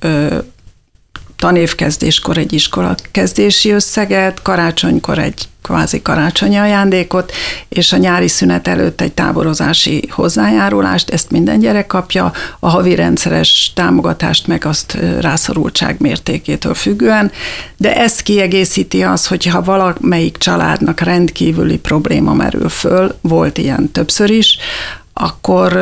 tanévkezdéskor 1.35 2.37
egy 2.37 2.53
iskola 2.53 2.95
kezdési 3.11 3.69
összeget, 3.69 4.41
karácsonykor 4.41 5.19
egy 5.19 5.47
kvázi 5.65 6.01
karácsonyi 6.01 6.55
ajándékot, 6.55 7.31
és 7.69 7.93
a 7.93 7.97
nyári 7.97 8.27
szünet 8.27 8.67
előtt 8.67 9.01
egy 9.01 9.13
táborozási 9.13 10.07
hozzájárulást, 10.11 11.09
ezt 11.09 11.31
minden 11.31 11.59
gyerek 11.59 11.87
kapja, 11.87 12.31
a 12.59 12.69
havi 12.69 12.95
rendszeres 12.95 13.71
támogatást 13.75 14.47
meg 14.47 14.65
azt 14.65 14.97
rászorultság 15.19 15.95
mértékétől 15.99 16.73
függően, 16.73 17.31
de 17.77 17.95
ezt 17.95 18.21
kiegészíti 18.21 19.03
az, 19.03 19.27
hogyha 19.27 19.63
valamelyik 19.63 20.37
családnak 20.37 20.99
rendkívüli 20.99 21.77
probléma 21.77 22.33
merül 22.33 22.69
föl, 22.69 23.15
volt 23.21 23.57
ilyen 23.57 23.91
többször 23.91 24.29
is, 24.29 24.57
akkor 25.13 25.79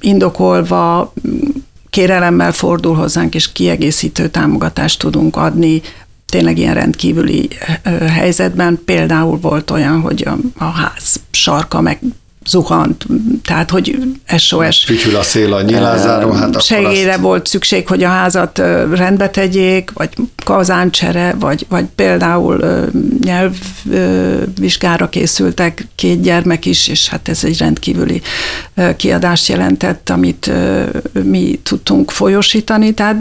indokolva 0.00 1.12
kérelemmel 1.92 2.52
fordul 2.52 2.94
hozzánk, 2.94 3.34
és 3.34 3.52
kiegészítő 3.52 4.28
támogatást 4.28 4.98
tudunk 4.98 5.36
adni, 5.36 5.82
tényleg 6.26 6.58
ilyen 6.58 6.74
rendkívüli 6.74 7.48
helyzetben. 8.06 8.80
Például 8.84 9.38
volt 9.38 9.70
olyan, 9.70 10.00
hogy 10.00 10.22
a, 10.26 10.64
a 10.64 10.64
ház 10.64 11.20
sarka 11.30 11.80
meg 11.80 12.00
zuhant, 12.46 13.06
tehát 13.44 13.70
hogy 13.70 13.98
SOS. 14.36 14.84
Fütyül 14.84 15.16
a 15.16 15.22
szél 15.22 15.52
a 15.52 15.62
nyilázáró, 15.62 16.30
hát 16.30 16.62
Segélyre 16.62 17.12
azt... 17.12 17.20
volt 17.20 17.46
szükség, 17.46 17.86
hogy 17.88 18.02
a 18.02 18.08
házat 18.08 18.58
rendbe 18.92 19.30
tegyék, 19.30 19.90
vagy 19.94 20.10
kazáncsere, 20.44 21.34
vagy, 21.38 21.66
vagy 21.68 21.84
például 21.94 22.64
nyelvvizsgára 23.24 25.08
készültek 25.08 25.86
két 25.94 26.20
gyermek 26.20 26.66
is, 26.66 26.88
és 26.88 27.08
hát 27.08 27.28
ez 27.28 27.44
egy 27.44 27.58
rendkívüli 27.58 28.22
kiadást 28.96 29.48
jelentett, 29.48 30.10
amit 30.10 30.50
mi 31.22 31.60
tudtunk 31.62 32.10
folyosítani, 32.10 32.94
tehát 32.94 33.16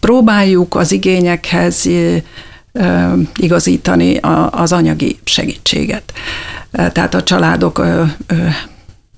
próbáljuk 0.00 0.74
az 0.74 0.92
igényekhez 0.92 1.88
igazítani 3.36 4.16
az 4.50 4.72
anyagi 4.72 5.18
segítséget. 5.24 6.12
Tehát 6.70 7.14
a 7.14 7.22
családok 7.22 7.86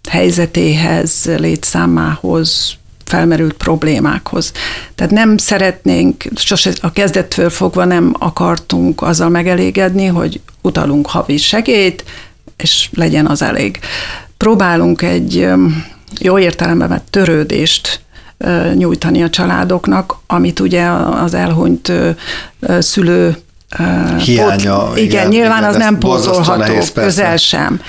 helyzetéhez, 0.08 1.30
létszámához, 1.36 2.78
felmerült 3.04 3.52
problémákhoz. 3.52 4.52
Tehát 4.94 5.12
nem 5.12 5.36
szeretnénk, 5.36 6.24
sose 6.34 6.72
a 6.80 6.92
kezdettől 6.92 7.50
fogva 7.50 7.84
nem 7.84 8.14
akartunk 8.18 9.02
azzal 9.02 9.28
megelégedni, 9.28 10.06
hogy 10.06 10.40
utalunk 10.62 11.06
havi 11.06 11.36
segélyt, 11.36 12.04
és 12.56 12.88
legyen 12.92 13.26
az 13.26 13.42
elég. 13.42 13.78
Próbálunk 14.36 15.02
egy 15.02 15.48
jó 16.20 16.38
értelemben 16.38 16.88
vett 16.88 17.06
törődést 17.10 18.00
nyújtani 18.74 19.22
a 19.22 19.30
családoknak, 19.30 20.18
amit 20.26 20.60
ugye 20.60 20.84
az 21.22 21.34
elhunyt 21.34 21.92
szülő 22.78 23.36
hiánya. 24.24 24.86
Pot, 24.86 24.96
igen, 24.96 25.08
igen, 25.08 25.28
nyilván 25.28 25.58
igen, 25.58 25.70
az 25.70 25.76
nem 25.76 25.98
pótolható, 25.98 26.60
nehéz, 26.60 26.92
közel 26.92 27.36
sem. 27.36 27.80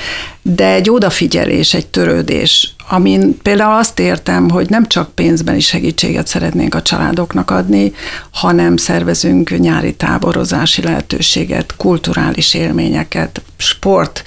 De 0.42 0.66
egy 0.66 0.90
odafigyelés, 0.90 1.74
egy 1.74 1.88
törődés, 1.88 2.76
amin 2.90 3.38
például 3.42 3.78
azt 3.78 4.00
értem, 4.00 4.50
hogy 4.50 4.70
nem 4.70 4.88
csak 4.88 5.16
pénzben 5.16 5.56
is 5.56 5.66
segítséget 5.66 6.28
szeretnénk 6.28 6.76
a 6.76 6.82
családoknak 6.82 7.52
adni, 7.52 7.94
hanem 8.32 8.78
szervezünk 8.78 9.60
nyári 9.60 9.94
táborozási 9.94 10.82
lehetőséget, 10.82 11.76
kulturális 11.78 12.54
élményeket, 12.54 13.42
sport, 13.58 14.24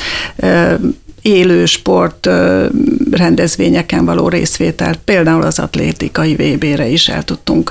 élő 1.25 1.67
sport 1.67 2.29
rendezvényeken 3.11 4.05
való 4.05 4.29
részvételt, 4.29 4.99
például 5.05 5.43
az 5.43 5.59
atlétikai 5.59 6.35
VB-re 6.35 6.87
is 6.87 7.09
el 7.09 7.23
tudtunk 7.23 7.71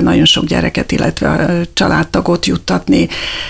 nagyon 0.00 0.24
sok 0.24 0.44
gyereket, 0.44 0.92
illetve 0.92 1.60
családtagot 1.72 2.46
juttatni. 2.46 3.08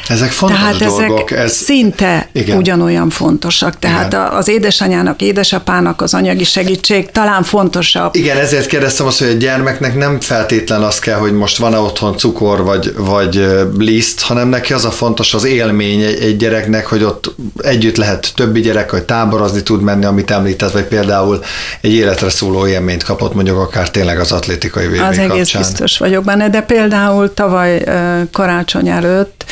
Ezek 0.08 0.30
fontos 0.30 0.58
tehát 0.58 0.76
dolgok. 0.76 1.30
Ezek 1.30 1.44
ez... 1.44 1.52
szinte 1.52 2.28
Igen. 2.32 2.56
ugyanolyan 2.56 3.10
fontosak. 3.10 3.78
Tehát 3.78 4.12
Igen. 4.12 4.26
az 4.26 4.48
édesanyának, 4.48 5.22
édesapának 5.22 6.02
az 6.02 6.14
anyagi 6.14 6.44
segítség 6.44 7.10
talán 7.10 7.42
fontosabb. 7.42 8.14
Igen, 8.14 8.36
ezért 8.36 8.66
kérdeztem 8.66 9.06
azt, 9.06 9.18
hogy 9.18 9.28
a 9.28 9.32
gyermeknek 9.32 9.96
nem 9.96 10.20
feltétlen 10.20 10.82
az 10.82 10.98
kell, 10.98 11.18
hogy 11.18 11.32
most 11.32 11.56
van-e 11.56 11.78
otthon 11.78 12.16
cukor 12.16 12.64
vagy, 12.64 12.94
vagy 12.96 13.46
liszt, 13.78 14.20
hanem 14.20 14.48
neki 14.48 14.72
az 14.72 14.84
a 14.84 14.90
fontos 14.90 15.34
az 15.34 15.44
élmény 15.44 16.00
egy 16.00 16.36
gyereknek, 16.36 16.86
hogy 16.86 17.02
ott 17.02 17.34
együtt 17.62 17.96
lehet 17.96 18.32
többi 18.34 18.60
gyerek, 18.60 18.90
hogy 18.90 19.02
tábor 19.02 19.29
táborozni 19.30 19.62
tud 19.62 19.82
menni, 19.82 20.04
amit 20.04 20.30
említett, 20.30 20.72
vagy 20.72 20.84
például 20.84 21.42
egy 21.80 21.92
életre 21.92 22.30
szóló 22.30 22.66
élményt 22.66 23.02
kapott, 23.02 23.34
mondjuk 23.34 23.58
akár 23.58 23.90
tényleg 23.90 24.18
az 24.18 24.32
atlétikai 24.32 24.86
VB 24.86 25.00
Az 25.00 25.18
egész 25.18 25.28
kapcsán. 25.28 25.62
biztos 25.62 25.98
vagyok 25.98 26.24
benne, 26.24 26.48
de 26.48 26.60
például 26.60 27.34
tavaly 27.34 27.84
karácsony 28.32 28.88
előtt 28.88 29.44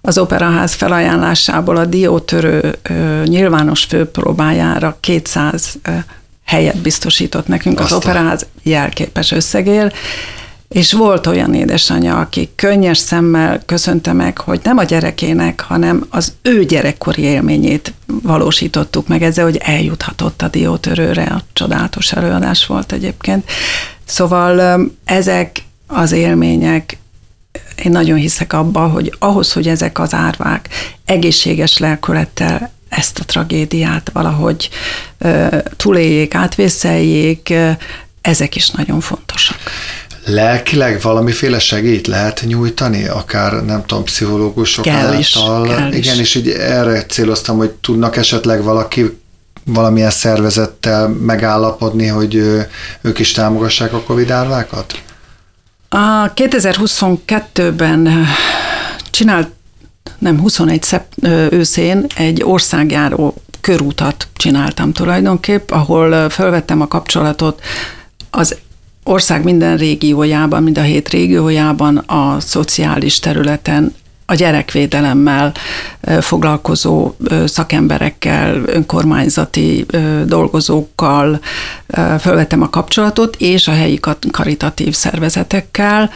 az 0.00 0.18
Operaház 0.18 0.72
felajánlásából 0.72 1.76
a 1.76 1.84
diótörő 1.84 2.74
nyilvános 3.24 3.84
főpróbájára 3.84 4.96
200 5.00 5.78
helyet 6.44 6.78
biztosított 6.78 7.46
nekünk 7.46 7.80
Aztán. 7.80 7.98
az 7.98 8.04
Operaház 8.04 8.46
jelképes 8.62 9.32
összegér, 9.32 9.92
és 10.68 10.92
volt 10.92 11.26
olyan 11.26 11.54
édesanyja, 11.54 12.18
aki 12.18 12.50
könnyes 12.56 12.98
szemmel 12.98 13.62
köszönte 13.66 14.12
meg, 14.12 14.38
hogy 14.38 14.60
nem 14.62 14.78
a 14.78 14.84
gyerekének, 14.84 15.60
hanem 15.60 16.06
az 16.10 16.32
ő 16.42 16.64
gyerekkori 16.64 17.22
élményét 17.22 17.92
valósítottuk 18.22 19.08
meg 19.08 19.22
ezzel, 19.22 19.44
hogy 19.44 19.56
eljuthatott 19.56 20.42
a 20.42 20.48
diótörőre. 20.48 21.22
A 21.22 21.42
csodálatos 21.52 22.12
előadás 22.12 22.66
volt 22.66 22.92
egyébként. 22.92 23.50
Szóval 24.04 24.80
ezek 25.04 25.62
az 25.86 26.12
élmények 26.12 26.96
én 27.84 27.92
nagyon 27.92 28.18
hiszek 28.18 28.52
abba, 28.52 28.88
hogy 28.88 29.14
ahhoz, 29.18 29.52
hogy 29.52 29.68
ezek 29.68 29.98
az 29.98 30.14
árvák 30.14 30.68
egészséges 31.04 31.78
lelkülettel 31.78 32.70
ezt 32.88 33.18
a 33.18 33.24
tragédiát 33.24 34.10
valahogy 34.12 34.68
túléljék, 35.76 36.34
átvészeljék, 36.34 37.54
ezek 38.20 38.56
is 38.56 38.70
nagyon 38.70 39.00
fontosak 39.00 39.56
lelkileg 40.24 41.00
valamiféle 41.00 41.58
segít 41.58 42.06
lehet 42.06 42.42
nyújtani, 42.46 43.06
akár 43.06 43.64
nem 43.64 43.84
tudom, 43.86 44.04
pszichológusok 44.04 44.84
kell 44.84 44.94
által. 44.94 45.18
Is, 45.18 45.32
kell 45.32 45.92
Igen, 45.92 46.14
is. 46.14 46.20
és 46.20 46.34
így 46.34 46.48
erre 46.48 47.02
céloztam, 47.02 47.56
hogy 47.56 47.70
tudnak 47.70 48.16
esetleg 48.16 48.62
valaki 48.62 49.20
valamilyen 49.64 50.10
szervezettel 50.10 51.08
megállapodni, 51.08 52.06
hogy 52.06 52.34
ők 53.00 53.18
is 53.18 53.32
támogassák 53.32 53.92
a 53.92 54.02
Covid 54.02 54.30
árvákat? 54.30 55.02
A 55.88 56.32
2022-ben 56.34 58.26
csinált, 59.10 59.48
nem 60.18 60.40
21 60.40 60.82
szep, 60.82 61.04
őszén 61.50 62.06
egy 62.16 62.42
országjáró 62.42 63.34
körútat 63.60 64.28
csináltam 64.36 64.92
tulajdonképp, 64.92 65.70
ahol 65.70 66.30
felvettem 66.30 66.80
a 66.80 66.88
kapcsolatot 66.88 67.60
az 68.30 68.56
ország 69.04 69.44
minden 69.44 69.76
régiójában, 69.76 70.62
mind 70.62 70.78
a 70.78 70.82
hét 70.82 71.08
régiójában 71.08 71.96
a 71.96 72.40
szociális 72.40 73.18
területen 73.18 73.94
a 74.26 74.34
gyerekvédelemmel 74.34 75.52
foglalkozó 76.20 77.14
szakemberekkel, 77.44 78.62
önkormányzati 78.66 79.86
dolgozókkal 80.24 81.40
felvettem 82.18 82.62
a 82.62 82.70
kapcsolatot, 82.70 83.36
és 83.38 83.68
a 83.68 83.72
helyi 83.72 84.00
karitatív 84.30 84.94
szervezetekkel, 84.94 86.10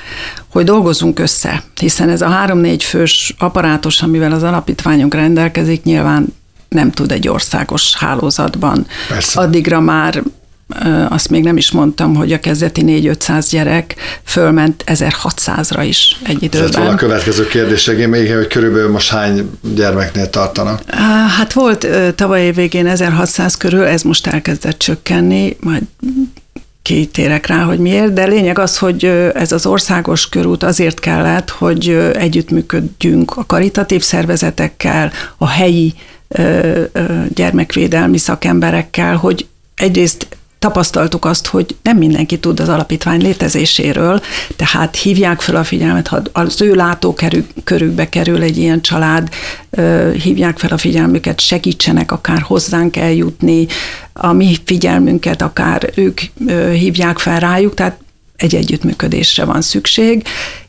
hogy 0.49 0.64
dolgozunk 0.64 1.18
össze, 1.18 1.62
hiszen 1.81 2.09
ez 2.09 2.22
a 2.22 2.29
három-négy 2.29 2.85
fős 2.85 3.35
apparátus, 3.38 4.03
amivel 4.03 4.33
az 4.33 4.42
alapítványunk 4.42 5.14
rendelkezik, 5.14 5.83
nyilván 5.83 6.27
nem 6.68 6.90
tud 6.90 7.12
egy 7.12 7.29
országos 7.29 7.96
hálózatban. 7.96 8.87
Persze. 9.09 9.40
Addigra 9.40 9.81
már 9.81 10.22
azt 11.09 11.29
még 11.29 11.42
nem 11.42 11.57
is 11.57 11.70
mondtam, 11.70 12.14
hogy 12.14 12.33
a 12.33 12.40
kezdeti 12.40 12.83
4-500 12.87 13.46
gyerek 13.50 13.94
fölment 14.24 14.85
1600-ra 14.87 15.85
is 15.87 16.20
egy 16.24 16.42
időben. 16.42 16.87
Ez 16.87 16.92
a 16.92 16.94
következő 16.94 17.46
kérdés, 17.46 17.90
még, 18.09 18.35
hogy 18.35 18.46
körülbelül 18.46 18.90
most 18.90 19.11
hány 19.11 19.50
gyermeknél 19.74 20.31
tartanak? 20.31 20.83
Hát 21.38 21.52
volt 21.52 21.87
tavaly 22.14 22.42
év 22.42 22.55
végén 22.55 22.87
1600 22.87 23.55
körül, 23.55 23.85
ez 23.85 24.02
most 24.02 24.26
elkezdett 24.26 24.79
csökkenni, 24.79 25.57
majd 25.61 25.83
kitérek 26.83 27.46
rá, 27.46 27.62
hogy 27.62 27.79
miért, 27.79 28.12
de 28.12 28.26
lényeg 28.26 28.59
az, 28.59 28.79
hogy 28.79 29.05
ez 29.35 29.52
az 29.52 29.66
országos 29.66 30.29
körút 30.29 30.62
azért 30.62 31.00
kellett, 31.00 31.50
hogy 31.50 31.88
együttműködjünk 32.14 33.37
a 33.37 33.46
karitatív 33.46 34.02
szervezetekkel, 34.02 35.12
a 35.37 35.48
helyi 35.48 35.94
gyermekvédelmi 37.35 38.18
szakemberekkel, 38.18 39.16
hogy 39.16 39.46
egyrészt 39.74 40.26
tapasztaltuk 40.66 41.24
azt, 41.24 41.46
hogy 41.46 41.76
nem 41.83 41.96
mindenki 41.96 42.38
tud 42.38 42.61
az 42.61 42.68
alapítvány 42.68 43.20
létezéséről, 43.20 44.20
tehát 44.57 44.96
hívják 44.96 45.40
fel 45.40 45.57
a 45.57 45.64
figyelmet, 45.64 46.09
ha 46.09 46.22
az 46.33 46.61
ő 46.61 46.74
látókörükbe 46.74 48.09
kerül 48.09 48.42
egy 48.42 48.57
ilyen 48.57 48.81
család, 48.81 49.29
hívják 50.22 50.59
fel 50.59 50.70
a 50.70 50.79
figyelmüket, 50.79 51.40
segítsenek 51.40 52.12
akár 52.12 52.40
hozzánk 52.40 52.96
eljutni, 52.96 53.66
a 54.12 54.33
mi 54.33 54.57
figyelmünket 54.64 55.42
akár 55.42 55.92
ők 55.94 56.20
hívják 56.72 57.18
fel 57.18 57.40
rájuk, 57.40 57.74
tehát 57.74 57.98
egy 58.37 58.55
együttműködésre 58.55 59.44
van 59.44 59.61
szükség, 59.61 60.24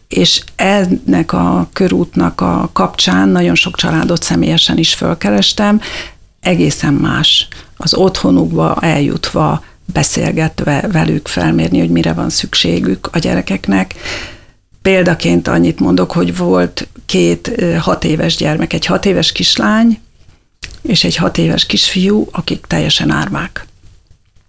és 0.07 0.41
ennek 0.55 1.33
a 1.33 1.69
körútnak 1.73 2.41
a 2.41 2.69
kapcsán 2.73 3.29
nagyon 3.29 3.55
sok 3.55 3.75
családot 3.75 4.23
személyesen 4.23 4.77
is 4.77 4.93
fölkerestem, 4.93 5.81
egészen 6.39 6.93
más 6.93 7.47
az 7.77 7.93
otthonukba 7.93 8.77
eljutva 8.81 9.63
beszélgetve 9.93 10.87
velük 10.91 11.27
felmérni, 11.27 11.79
hogy 11.79 11.89
mire 11.89 12.13
van 12.13 12.29
szükségük 12.29 13.09
a 13.11 13.19
gyerekeknek. 13.19 13.93
Példaként 14.81 15.47
annyit 15.47 15.79
mondok, 15.79 16.11
hogy 16.11 16.37
volt 16.37 16.87
két 17.05 17.63
hat 17.79 18.03
éves 18.03 18.35
gyermek, 18.35 18.73
egy 18.73 18.85
hat 18.85 19.05
éves 19.05 19.31
kislány 19.31 19.99
és 20.81 21.03
egy 21.03 21.15
hat 21.15 21.37
éves 21.37 21.65
kisfiú, 21.65 22.27
akik 22.31 22.65
teljesen 22.65 23.11
árvák. 23.11 23.65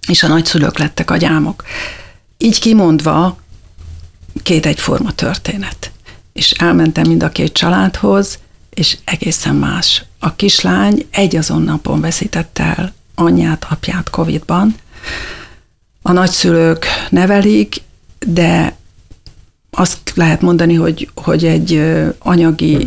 És 0.08 0.22
a 0.22 0.28
nagyszülők 0.28 0.78
lettek 0.78 1.10
a 1.10 1.16
gyámok. 1.16 1.64
így 2.38 2.60
kimondva 2.60 3.38
két 4.42 4.66
egyforma 4.66 5.12
történet. 5.12 5.90
És 6.32 6.50
elmentem 6.50 7.08
mind 7.08 7.22
a 7.22 7.28
két 7.28 7.52
családhoz, 7.52 8.38
és 8.70 8.98
egészen 9.04 9.54
más. 9.54 10.04
A 10.18 10.34
kislány 10.34 11.06
egy 11.10 11.36
azon 11.36 11.62
napon 11.62 12.00
veszítette 12.00 12.62
el 12.76 12.94
anyját, 13.14 13.66
apját 13.70 14.10
Covid-ban. 14.10 14.74
A 16.02 16.12
nagyszülők 16.12 16.86
nevelik, 17.10 17.76
de 18.26 18.76
azt 19.70 19.98
lehet 20.14 20.40
mondani, 20.40 20.74
hogy, 20.74 21.08
hogy 21.14 21.44
egy 21.44 21.82
anyagi 22.18 22.86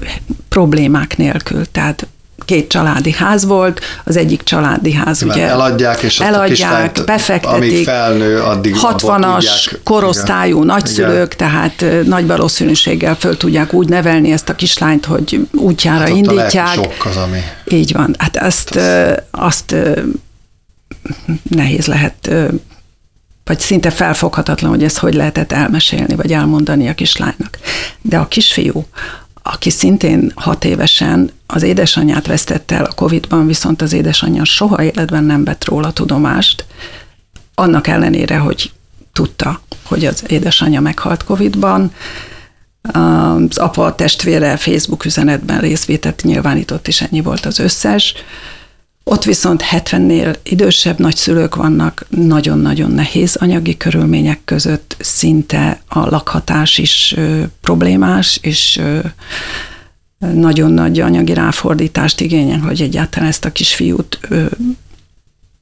problémák 0.49 1.17
nélkül, 1.17 1.71
tehát 1.71 2.07
két 2.45 2.67
családi 2.67 3.11
ház 3.11 3.45
volt, 3.45 3.79
az 4.03 4.17
egyik 4.17 4.43
családi 4.43 4.93
ház 4.93 5.21
Mert 5.21 5.37
ugye 5.37 5.47
eladják, 5.47 6.01
és 6.01 6.19
eladják, 6.19 6.97
a 6.97 7.03
befektetik, 7.03 7.55
amíg 7.55 7.83
felnő, 7.83 8.39
addig 8.39 8.75
60-as 8.81 9.63
tudják, 9.63 9.83
korosztályú 9.83 10.55
igen, 10.55 10.67
nagyszülők, 10.67 11.33
igen. 11.33 11.37
tehát 11.37 12.05
nagy 12.05 12.27
valószínűséggel 12.27 13.15
föl 13.15 13.37
tudják 13.37 13.73
úgy 13.73 13.89
nevelni 13.89 14.31
ezt 14.31 14.49
a 14.49 14.55
kislányt, 14.55 15.05
hogy 15.05 15.47
útjára 15.53 15.99
hát 15.99 16.09
indítják. 16.09 16.73
sok 16.73 17.05
az, 17.05 17.15
ami... 17.15 17.39
Így 17.67 17.93
van, 17.93 18.15
hát 18.17 18.35
ezt, 18.35 18.79
azt, 19.31 19.75
azt 19.75 19.75
nehéz 21.43 21.85
lehet 21.85 22.33
vagy 23.43 23.59
szinte 23.59 23.89
felfoghatatlan, 23.89 24.71
hogy 24.71 24.83
ezt 24.83 24.97
hogy 24.97 25.13
lehetett 25.13 25.51
elmesélni, 25.51 26.15
vagy 26.15 26.33
elmondani 26.33 26.87
a 26.87 26.93
kislánynak. 26.93 27.59
De 28.01 28.17
a 28.17 28.27
kisfiú, 28.27 28.85
aki 29.43 29.69
szintén 29.69 30.31
hat 30.35 30.65
évesen 30.65 31.31
az 31.45 31.63
édesanyját 31.63 32.27
vesztette 32.27 32.75
el 32.75 32.85
a 32.85 32.93
Covid-ban, 32.93 33.47
viszont 33.47 33.81
az 33.81 33.93
édesanyja 33.93 34.45
soha 34.45 34.83
életben 34.83 35.23
nem 35.23 35.43
vett 35.43 35.65
róla 35.65 35.91
tudomást, 35.91 36.65
annak 37.55 37.87
ellenére, 37.87 38.37
hogy 38.37 38.71
tudta, 39.13 39.61
hogy 39.83 40.05
az 40.05 40.23
édesanyja 40.27 40.81
meghalt 40.81 41.23
Covid-ban, 41.23 41.91
az 42.81 43.57
apa 43.57 43.85
a 43.85 43.95
testvére 43.95 44.57
Facebook 44.57 45.05
üzenetben 45.05 45.59
részvételt 45.59 46.23
nyilvánított, 46.23 46.87
és 46.87 47.01
ennyi 47.01 47.21
volt 47.21 47.45
az 47.45 47.59
összes. 47.59 48.13
Ott 49.03 49.23
viszont 49.23 49.63
70-nél 49.71 50.35
idősebb 50.43 50.99
nagyszülők 50.99 51.55
vannak, 51.55 52.05
nagyon-nagyon 52.09 52.91
nehéz 52.91 53.35
anyagi 53.35 53.77
körülmények 53.77 54.39
között, 54.45 54.95
szinte 54.99 55.81
a 55.87 55.99
lakhatás 55.99 56.77
is 56.77 57.13
ö, 57.17 57.43
problémás, 57.61 58.39
és 58.41 58.77
ö, 58.77 58.99
nagyon 60.33 60.71
nagy 60.71 60.99
anyagi 60.99 61.33
ráfordítást 61.33 62.21
igényel, 62.21 62.59
hogy 62.59 62.81
egyáltalán 62.81 63.29
ezt 63.29 63.45
a 63.45 63.51
kisfiút 63.51 64.19
ö, 64.29 64.45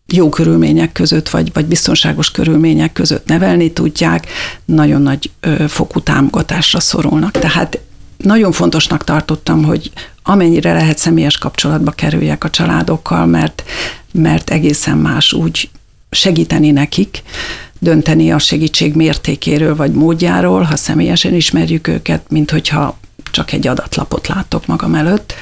jó 0.05 0.29
körülmények 0.29 0.91
között, 0.91 1.29
vagy, 1.29 1.53
vagy 1.53 1.65
biztonságos 1.65 2.31
körülmények 2.31 2.93
között 2.93 3.27
nevelni 3.27 3.71
tudják, 3.71 4.27
nagyon 4.65 5.01
nagy 5.01 5.31
ö, 5.39 5.67
fokú 5.67 5.99
támogatásra 5.99 6.79
szorulnak. 6.79 7.31
Tehát 7.31 7.79
nagyon 8.23 8.51
fontosnak 8.51 9.03
tartottam, 9.03 9.63
hogy 9.63 9.91
amennyire 10.23 10.73
lehet 10.73 10.97
személyes 10.97 11.37
kapcsolatba 11.37 11.91
kerüljek 11.91 12.43
a 12.43 12.49
családokkal, 12.49 13.25
mert, 13.25 13.63
mert 14.11 14.49
egészen 14.49 14.97
más 14.97 15.33
úgy 15.33 15.69
segíteni 16.09 16.71
nekik, 16.71 17.23
dönteni 17.79 18.31
a 18.31 18.39
segítség 18.39 18.95
mértékéről 18.95 19.75
vagy 19.75 19.91
módjáról, 19.91 20.61
ha 20.61 20.75
személyesen 20.75 21.33
ismerjük 21.33 21.87
őket, 21.87 22.21
mint 22.29 22.51
hogyha 22.51 22.97
csak 23.31 23.51
egy 23.51 23.67
adatlapot 23.67 24.27
látok 24.27 24.65
magam 24.65 24.95
előtt. 24.95 25.33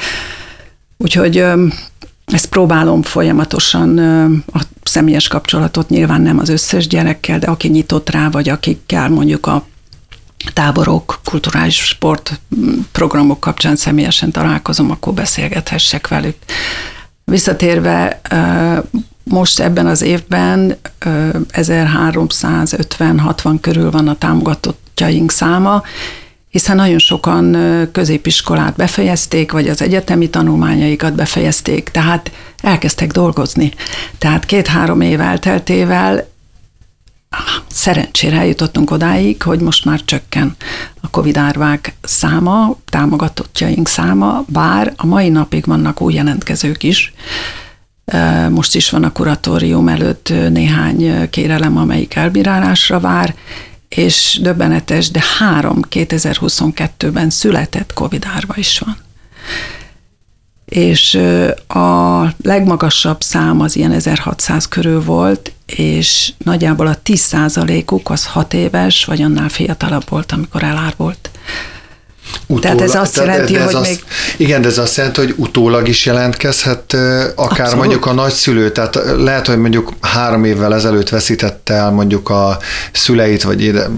Úgyhogy 0.97 1.43
ezt 2.25 2.45
próbálom 2.49 3.01
folyamatosan 3.01 3.97
a 4.53 4.61
személyes 4.83 5.27
kapcsolatot, 5.27 5.89
nyilván 5.89 6.21
nem 6.21 6.39
az 6.39 6.49
összes 6.49 6.87
gyerekkel, 6.87 7.39
de 7.39 7.47
aki 7.47 7.67
nyitott 7.67 8.09
rá, 8.09 8.29
vagy 8.29 8.49
akikkel 8.49 9.09
mondjuk 9.09 9.45
a 9.45 9.65
táborok, 10.53 11.19
kulturális 11.23 11.75
sport 11.75 12.39
programok 12.91 13.39
kapcsán 13.39 13.75
személyesen 13.75 14.31
találkozom, 14.31 14.91
akkor 14.91 15.13
beszélgethessek 15.13 16.07
velük. 16.07 16.35
Visszatérve, 17.23 18.21
most 19.23 19.59
ebben 19.59 19.85
az 19.85 20.01
évben 20.01 20.77
1350-60 21.51 23.57
körül 23.61 23.91
van 23.91 24.07
a 24.07 24.17
támogatottjaink 24.17 25.31
száma, 25.31 25.83
hiszen 26.49 26.75
nagyon 26.75 26.99
sokan 26.99 27.57
középiskolát 27.91 28.75
befejezték, 28.75 29.51
vagy 29.51 29.67
az 29.67 29.81
egyetemi 29.81 30.29
tanulmányaikat 30.29 31.13
befejezték, 31.13 31.89
tehát 31.89 32.31
elkezdtek 32.61 33.11
dolgozni. 33.11 33.71
Tehát 34.17 34.45
két-három 34.45 35.01
év 35.01 35.19
elteltével 35.19 36.27
szerencsére 37.67 38.37
eljutottunk 38.37 38.91
odáig, 38.91 39.41
hogy 39.41 39.59
most 39.59 39.85
már 39.85 40.01
csökken 40.05 40.55
a 41.01 41.09
Covid 41.09 41.37
árvák 41.37 41.93
száma, 42.01 42.77
támogatottjaink 42.85 43.87
száma, 43.87 44.43
bár 44.47 44.93
a 44.95 45.05
mai 45.05 45.29
napig 45.29 45.65
vannak 45.65 46.01
új 46.01 46.13
jelentkezők 46.13 46.83
is. 46.83 47.13
Most 48.49 48.75
is 48.75 48.89
van 48.89 49.03
a 49.03 49.11
kuratórium 49.11 49.87
előtt 49.87 50.33
néhány 50.49 51.29
kérelem, 51.29 51.77
amelyik 51.77 52.15
elbírálásra 52.15 52.99
vár, 52.99 53.35
és 53.89 54.39
döbbenetes, 54.41 55.11
de 55.11 55.23
három 55.39 55.79
2022-ben 55.89 57.29
született 57.29 57.93
Covid 57.93 58.25
árva 58.35 58.53
is 58.55 58.79
van 58.79 58.97
és 60.67 61.19
a 61.67 62.23
legmagasabb 62.43 63.21
szám 63.21 63.59
az 63.61 63.75
ilyen 63.75 63.91
1600 63.91 64.67
körül 64.67 65.03
volt, 65.03 65.51
és 65.75 66.33
nagyjából 66.37 66.87
a 66.87 66.97
10%-uk 67.05 68.09
az 68.09 68.25
6 68.25 68.53
éves, 68.53 69.05
vagy 69.05 69.21
annál 69.21 69.49
fiatalabb 69.49 70.09
volt, 70.09 70.31
amikor 70.31 70.63
elárult. 70.63 71.29
Utólag, 72.47 72.61
tehát 72.61 72.81
ez 72.81 72.95
azt 72.95 73.17
jelenti, 73.17 73.55
ez 73.55 73.63
hogy 73.63 73.75
azt, 73.75 73.89
még... 73.89 74.03
Igen, 74.37 74.61
de 74.61 74.67
ez 74.67 74.77
azt 74.77 74.97
jelenti, 74.97 75.19
hogy 75.19 75.33
utólag 75.37 75.87
is 75.87 76.05
jelentkezhet 76.05 76.93
akár 77.35 77.59
Abszolút. 77.59 77.75
mondjuk 77.75 78.05
a 78.05 78.13
nagyszülő, 78.13 78.71
tehát 78.71 78.99
lehet, 79.17 79.47
hogy 79.47 79.57
mondjuk 79.57 79.93
három 80.01 80.43
évvel 80.43 80.75
ezelőtt 80.75 81.09
veszítette 81.09 81.73
el 81.73 81.91
mondjuk 81.91 82.29
a 82.29 82.57
szüleit, 82.91 83.43
vagy 83.43 83.63
ide, 83.63 83.89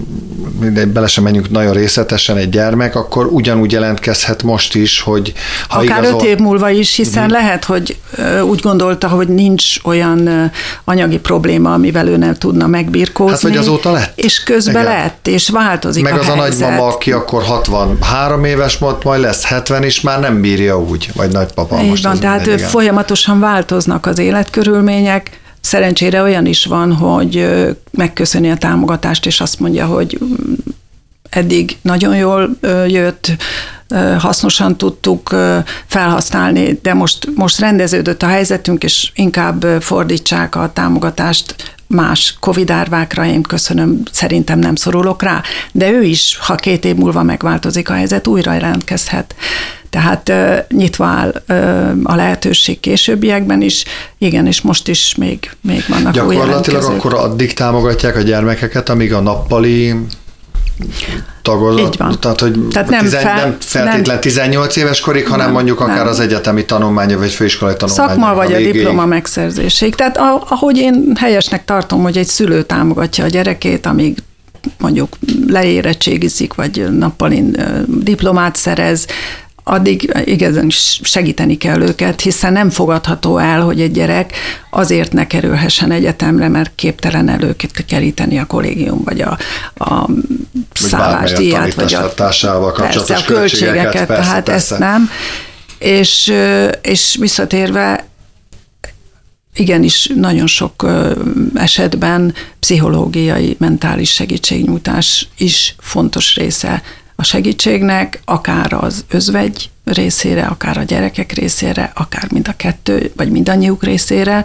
mindegy, 0.60 0.88
bele 0.88 1.06
sem 1.06 1.24
menjünk 1.24 1.50
nagyon 1.50 1.72
részletesen 1.72 2.36
egy 2.36 2.48
gyermek, 2.48 2.94
akkor 2.94 3.26
ugyanúgy 3.26 3.72
jelentkezhet 3.72 4.42
most 4.42 4.74
is, 4.74 5.00
hogy 5.00 5.32
ha 5.68 5.78
Akár 5.78 5.98
igazol... 5.98 6.20
öt 6.20 6.26
év 6.26 6.38
múlva 6.38 6.70
is, 6.70 6.94
hiszen 6.94 7.24
uh-huh. 7.24 7.38
lehet, 7.40 7.64
hogy 7.64 7.96
úgy 8.42 8.60
gondolta, 8.60 9.08
hogy 9.08 9.28
nincs 9.28 9.76
olyan 9.84 10.50
anyagi 10.84 11.18
probléma, 11.18 11.72
amivel 11.72 12.08
ő 12.08 12.16
nem 12.16 12.34
tudna 12.34 12.66
megbirkózni. 12.66 13.32
Hát, 13.32 13.42
vagy 13.42 13.56
azóta 13.56 13.92
lett. 13.92 14.18
És 14.18 14.42
közben 14.42 14.82
igen. 14.82 14.96
lett, 14.96 15.26
és 15.26 15.48
változik 15.48 16.02
Meg 16.02 16.12
a 16.12 16.18
az 16.18 16.26
helyzet. 16.26 16.44
a 16.44 16.48
nagymama, 16.48 16.86
aki 16.86 17.12
akkor 17.12 17.42
60 17.42 17.98
három 18.20 18.44
éves 18.44 18.78
volt, 18.78 19.04
majd 19.04 19.20
lesz 19.20 19.44
70 19.44 19.82
is, 19.82 20.00
már 20.00 20.20
nem 20.20 20.40
bírja 20.40 20.80
úgy, 20.80 21.10
vagy 21.14 21.32
nagypapa. 21.32 21.82
Így 21.82 21.88
most 21.88 22.04
van, 22.04 22.20
tehát 22.20 22.46
mindegy, 22.46 22.60
folyamatosan 22.60 23.40
változnak 23.40 24.06
az 24.06 24.18
életkörülmények, 24.18 25.40
Szerencsére 25.60 26.22
olyan 26.22 26.46
is 26.46 26.64
van, 26.64 26.92
hogy 26.92 27.48
megköszöni 27.90 28.50
a 28.50 28.56
támogatást, 28.56 29.26
és 29.26 29.40
azt 29.40 29.60
mondja, 29.60 29.86
hogy 29.86 30.18
mm, 30.24 30.52
eddig 31.30 31.76
nagyon 31.82 32.16
jól 32.16 32.50
jött, 32.86 33.36
hasznosan 34.18 34.76
tudtuk 34.76 35.34
felhasználni, 35.86 36.78
de 36.82 36.94
most, 36.94 37.28
most 37.34 37.58
rendeződött 37.58 38.22
a 38.22 38.26
helyzetünk, 38.26 38.82
és 38.82 39.10
inkább 39.14 39.64
fordítsák 39.80 40.54
a 40.54 40.70
támogatást 40.72 41.54
más 41.94 42.36
Covid 42.40 42.70
árvákra, 42.70 43.26
én 43.26 43.42
köszönöm, 43.42 44.02
szerintem 44.12 44.58
nem 44.58 44.74
szorulok 44.74 45.22
rá, 45.22 45.42
de 45.72 45.90
ő 45.90 46.02
is, 46.02 46.38
ha 46.42 46.54
két 46.54 46.84
év 46.84 46.94
múlva 46.94 47.22
megváltozik 47.22 47.90
a 47.90 47.92
helyzet, 47.92 48.26
újra 48.26 48.52
jelentkezhet. 48.52 49.34
Tehát 49.90 50.28
uh, 50.28 50.56
nyitva 50.68 51.04
áll 51.04 51.42
uh, 51.48 51.90
a 52.02 52.14
lehetőség 52.14 52.80
későbbiekben 52.80 53.62
is, 53.62 53.84
igen, 54.18 54.46
és 54.46 54.60
most 54.60 54.88
is 54.88 55.14
még, 55.14 55.50
még 55.60 55.84
vannak 55.88 56.12
Gyakorlatilag 56.12 56.82
akkor 56.82 57.14
addig 57.14 57.52
támogatják 57.52 58.16
a 58.16 58.20
gyermekeket, 58.20 58.88
amíg 58.88 59.12
a 59.12 59.20
nappali 59.20 59.94
tagozat, 61.42 61.86
Így 61.86 61.96
van. 61.98 62.20
tehát 62.20 62.40
hogy 62.40 62.58
tehát 62.70 62.88
nem, 62.88 63.00
tizen, 63.00 63.20
fel, 63.20 63.34
nem 63.34 63.56
feltétlen 63.60 64.02
nem, 64.04 64.20
18 64.20 64.76
éves 64.76 65.00
korig, 65.00 65.26
hanem 65.26 65.44
nem, 65.44 65.54
mondjuk 65.54 65.80
akár 65.80 65.96
nem. 65.96 66.06
az 66.06 66.20
egyetemi 66.20 66.64
tanulmánya, 66.64 67.18
vagy 67.18 67.32
főiskolai 67.32 67.74
tanulmánya. 67.76 68.08
Szakma 68.08 68.34
vagy 68.34 68.52
a, 68.52 68.56
a 68.56 68.60
diploma 68.60 69.06
megszerzésig. 69.06 69.94
Tehát 69.94 70.18
ahogy 70.48 70.76
én 70.76 71.12
helyesnek 71.18 71.64
tartom, 71.64 72.02
hogy 72.02 72.16
egy 72.16 72.26
szülő 72.26 72.62
támogatja 72.62 73.24
a 73.24 73.28
gyerekét, 73.28 73.86
amíg 73.86 74.18
mondjuk 74.78 75.16
leérettségizik, 75.46 76.54
vagy 76.54 76.86
nappalin 76.98 77.56
diplomát 77.86 78.56
szerez, 78.56 79.06
addig 79.70 80.12
igazán 80.24 80.66
segíteni 81.02 81.56
kell 81.56 81.82
őket, 81.82 82.20
hiszen 82.20 82.52
nem 82.52 82.70
fogadható 82.70 83.38
el, 83.38 83.60
hogy 83.60 83.80
egy 83.80 83.92
gyerek 83.92 84.32
azért 84.70 85.12
ne 85.12 85.26
kerülhessen 85.26 85.90
egyetemre, 85.90 86.48
mert 86.48 86.72
képtelen 86.74 87.28
előket 87.28 87.84
keríteni 87.84 88.38
a 88.38 88.46
kollégium, 88.46 89.00
vagy 89.04 89.20
a, 89.20 89.38
a 89.74 90.08
szállásdíját, 90.72 91.74
vagy 91.74 91.94
a, 91.94 92.08
persze, 92.08 92.50
a 92.50 92.72
költségeket, 92.72 93.24
költségeket 93.24 94.06
persze, 94.06 94.22
tehát 94.22 94.44
persze. 94.44 94.74
ezt 94.74 94.78
nem. 94.78 95.10
És, 95.78 96.32
és 96.82 97.16
visszatérve, 97.20 98.04
igenis 99.54 100.10
nagyon 100.14 100.46
sok 100.46 100.86
esetben 101.54 102.34
pszichológiai, 102.60 103.56
mentális 103.58 104.12
segítségnyújtás 104.12 105.28
is 105.38 105.74
fontos 105.78 106.34
része 106.34 106.82
a 107.20 107.22
segítségnek, 107.22 108.20
akár 108.24 108.72
az 108.72 109.04
özvegy 109.08 109.70
részére, 109.84 110.42
akár 110.42 110.78
a 110.78 110.82
gyerekek 110.82 111.32
részére, 111.32 111.92
akár 111.94 112.32
mind 112.32 112.48
a 112.48 112.56
kettő, 112.56 113.12
vagy 113.16 113.30
mindannyiuk 113.30 113.84
részére, 113.84 114.44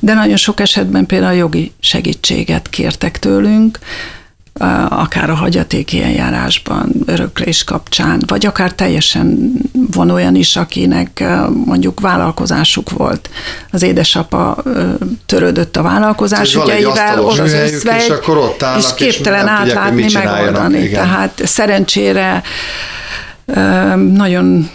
de 0.00 0.14
nagyon 0.14 0.36
sok 0.36 0.60
esetben 0.60 1.06
például 1.06 1.36
jogi 1.36 1.72
segítséget 1.80 2.68
kértek 2.68 3.18
tőlünk, 3.18 3.78
akár 4.88 5.30
a 5.30 5.34
hagyatéki 5.34 6.02
eljárásban, 6.02 6.92
öröklés 7.06 7.64
kapcsán, 7.64 8.22
vagy 8.26 8.46
akár 8.46 8.72
teljesen 8.72 9.52
van 9.72 10.10
olyan 10.10 10.34
is, 10.34 10.56
akinek 10.56 11.24
mondjuk 11.64 12.00
vállalkozásuk 12.00 12.90
volt. 12.90 13.30
Az 13.70 13.82
édesapa 13.82 14.62
törődött 15.26 15.76
a 15.76 15.82
vállalkozás 15.82 16.54
ügyeivel, 16.54 17.24
ott 17.24 17.38
az 17.38 17.52
összvegy, 17.52 18.02
és, 18.02 18.08
akkor 18.08 18.36
ott 18.36 18.64
és 18.78 18.94
képtelen 18.94 19.44
és 19.44 19.50
átlátni, 19.50 20.02
tudják, 20.02 20.24
megoldani. 20.24 20.78
Igen. 20.78 21.02
Tehát 21.02 21.40
szerencsére 21.44 22.42
nagyon 24.12 24.70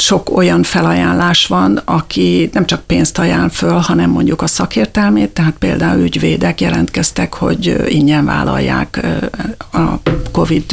sok 0.00 0.36
olyan 0.36 0.62
felajánlás 0.62 1.46
van, 1.46 1.76
aki 1.84 2.50
nem 2.52 2.66
csak 2.66 2.82
pénzt 2.86 3.18
ajánl 3.18 3.48
föl, 3.48 3.76
hanem 3.78 4.10
mondjuk 4.10 4.42
a 4.42 4.46
szakértelmét, 4.46 5.30
tehát 5.30 5.54
például 5.58 6.00
ügyvédek 6.02 6.60
jelentkeztek, 6.60 7.34
hogy 7.34 7.82
ingyen 7.88 8.24
vállalják 8.24 9.06
a 9.72 10.10
COVID 10.32 10.64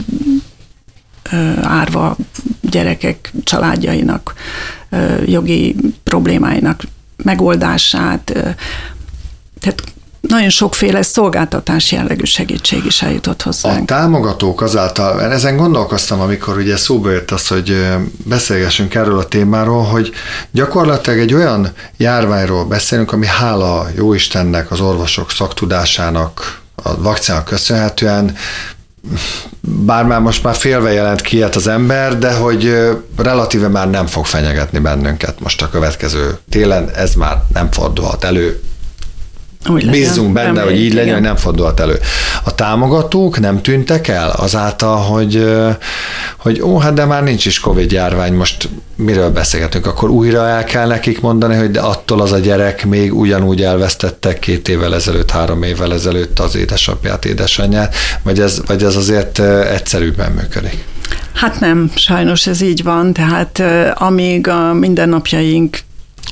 árva 1.62 2.16
gyerekek 2.62 3.32
családjainak 3.44 4.34
jogi 5.26 5.76
problémáinak 6.04 6.84
megoldását. 7.24 8.24
Tehát 9.60 9.84
nagyon 10.28 10.50
sokféle 10.50 11.02
szolgáltatás 11.02 11.92
jellegű 11.92 12.24
segítség 12.24 12.86
is 12.86 13.02
eljutott 13.02 13.42
hozzánk. 13.42 13.82
A 13.82 13.86
támogatók 13.86 14.62
azáltal, 14.62 15.22
ezen 15.22 15.58
gondolkoztam, 15.58 16.20
amikor 16.20 16.58
ugye 16.58 16.78
szóba 16.78 17.12
jött 17.12 17.32
az, 17.32 17.48
hogy 17.48 17.86
beszélgessünk 18.26 18.96
erről 18.96 19.18
a 19.18 19.28
témáról, 19.28 19.84
hogy 19.84 20.12
gyakorlatilag 20.52 21.20
egy 21.20 21.34
olyan 21.34 21.74
járványról 21.98 22.66
beszélünk, 22.66 23.12
ami 23.12 23.26
hála 23.26 23.88
jó 23.96 24.14
Istennek, 24.14 24.72
az 24.72 24.80
orvosok 24.80 25.32
szaktudásának, 25.32 26.62
a 26.76 27.02
vakcinának 27.02 27.46
köszönhetően 27.46 28.36
bár 29.62 30.06
már 30.06 30.20
most 30.20 30.44
már 30.44 30.56
félve 30.56 30.92
jelent 30.92 31.22
ki 31.22 31.42
az 31.42 31.68
ember, 31.68 32.18
de 32.18 32.34
hogy 32.34 32.88
relatíve 33.18 33.68
már 33.68 33.90
nem 33.90 34.06
fog 34.06 34.26
fenyegetni 34.26 34.80
bennünket 34.80 35.40
most 35.40 35.62
a 35.62 35.70
következő 35.70 36.38
télen, 36.50 36.90
ez 36.90 37.14
már 37.14 37.44
nem 37.54 37.72
fordulhat 37.72 38.24
elő, 38.24 38.62
úgy 39.70 39.84
legyen. 39.84 40.02
Bízzunk 40.02 40.34
benne, 40.34 40.52
nem 40.52 40.64
hogy 40.64 40.80
így 40.80 40.94
legyen, 40.94 41.14
hogy 41.14 41.24
nem 41.24 41.36
fordulhat 41.36 41.80
elő. 41.80 42.00
A 42.44 42.56
támogatók 42.56 43.40
nem 43.40 43.62
tűntek 43.62 44.08
el 44.08 44.30
azáltal, 44.30 44.98
hogy, 44.98 45.56
hogy 46.38 46.62
ó, 46.62 46.78
hát 46.78 46.94
de 46.94 47.06
már 47.06 47.24
nincs 47.24 47.46
is 47.46 47.60
Covid 47.60 47.92
járvány, 47.92 48.34
most 48.34 48.70
miről 48.96 49.30
beszélgetünk, 49.30 49.86
akkor 49.86 50.10
újra 50.10 50.48
el 50.48 50.64
kell 50.64 50.88
nekik 50.88 51.22
mondani, 51.22 51.56
hogy 51.56 51.72
de 51.72 51.80
attól 51.80 52.22
az 52.22 52.32
a 52.32 52.40
gyerek 52.40 52.86
még 52.86 53.14
ugyanúgy 53.14 53.64
elvesztettek 53.64 54.40
két 54.40 54.70
évvel 54.70 54.96
ezelőtt, 54.96 55.32
három 55.32 55.64
évvel 55.64 55.94
ezelőtt 55.94 56.40
az 56.40 56.56
édesapját, 56.56 57.26
édesanyját, 57.26 57.96
vagy 58.24 58.40
ez, 58.40 58.62
vagy 58.66 58.84
ez 58.84 58.96
azért 58.96 59.40
egyszerűbben 59.74 60.32
működik? 60.32 60.86
Hát 61.34 61.60
nem, 61.60 61.92
sajnos 61.96 62.48
ez 62.48 62.62
így 62.62 62.84
van, 62.84 63.14
tehát 63.14 63.64
amíg 63.94 64.48
a 64.48 64.74
mindennapjaink 64.74 65.78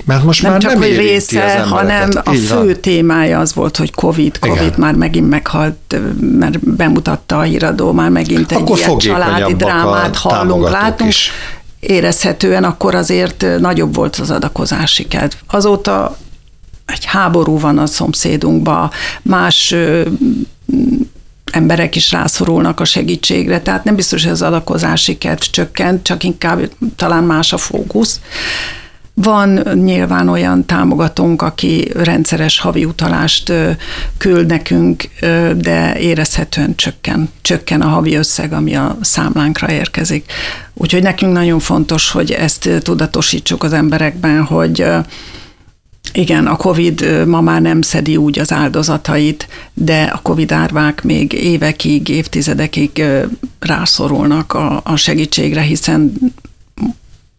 mert 0.03 0.23
most 0.23 0.41
nem 0.41 0.51
már 0.51 0.61
csak, 0.61 0.71
nem 0.71 0.79
hogy 0.79 0.97
része, 0.97 1.59
hanem 1.59 2.09
a 2.23 2.31
fő 2.31 2.55
van. 2.55 2.75
témája 2.81 3.39
az 3.39 3.53
volt, 3.53 3.77
hogy 3.77 3.93
Covid, 3.93 4.39
Covid 4.39 4.61
Igen. 4.61 4.73
már 4.77 4.93
megint 4.93 5.29
meghalt, 5.29 5.95
mert 6.19 6.59
bemutatta 6.59 7.37
a 7.37 7.41
híradó, 7.41 7.91
már 7.91 8.09
megint 8.09 8.51
egy 8.51 8.57
akkor 8.57 8.77
ilyen 8.77 8.97
családi 8.97 9.53
drámát 9.53 10.15
hallunk, 10.15 10.69
látunk. 10.69 11.09
Is. 11.09 11.31
Érezhetően 11.79 12.63
akkor 12.63 12.95
azért 12.95 13.45
nagyobb 13.59 13.95
volt 13.95 14.15
az 14.15 14.31
adakozási 14.31 15.07
kedv. 15.07 15.33
Azóta 15.47 16.17
egy 16.85 17.05
háború 17.05 17.59
van 17.59 17.77
a 17.77 17.85
szomszédunkban, 17.85 18.91
más 19.21 19.75
emberek 21.51 21.95
is 21.95 22.11
rászorulnak 22.11 22.79
a 22.79 22.85
segítségre, 22.85 23.61
tehát 23.61 23.83
nem 23.83 23.95
biztos, 23.95 24.23
hogy 24.23 24.31
az 24.31 24.41
adakozási 24.41 25.17
kedv 25.17 25.41
csökkent, 25.41 26.03
csak 26.03 26.23
inkább 26.23 26.59
talán 26.95 27.23
más 27.23 27.53
a 27.53 27.57
fókusz. 27.57 28.19
Van 29.17 29.49
nyilván 29.73 30.29
olyan 30.29 30.65
támogatónk, 30.65 31.41
aki 31.41 31.91
rendszeres 31.93 32.59
havi 32.59 32.85
utalást 32.85 33.53
küld 34.17 34.45
nekünk, 34.45 35.03
de 35.57 35.99
érezhetően 35.99 36.75
csökken, 36.75 37.29
csökken 37.41 37.81
a 37.81 37.87
havi 37.87 38.15
összeg, 38.15 38.53
ami 38.53 38.75
a 38.75 38.97
számlánkra 39.01 39.71
érkezik. 39.71 40.31
Úgyhogy 40.73 41.01
nekünk 41.01 41.33
nagyon 41.33 41.59
fontos, 41.59 42.11
hogy 42.11 42.31
ezt 42.31 42.69
tudatosítsuk 42.83 43.63
az 43.63 43.73
emberekben, 43.73 44.43
hogy 44.43 44.85
igen, 46.13 46.47
a 46.47 46.55
COVID 46.55 47.25
ma 47.27 47.41
már 47.41 47.61
nem 47.61 47.81
szedi 47.81 48.17
úgy 48.17 48.39
az 48.39 48.51
áldozatait, 48.51 49.47
de 49.73 50.03
a 50.03 50.19
COVID 50.21 50.51
árvák 50.51 51.03
még 51.03 51.33
évekig, 51.33 52.09
évtizedekig 52.09 53.03
rászorulnak 53.59 54.53
a, 54.53 54.81
a 54.83 54.95
segítségre, 54.95 55.61
hiszen 55.61 56.13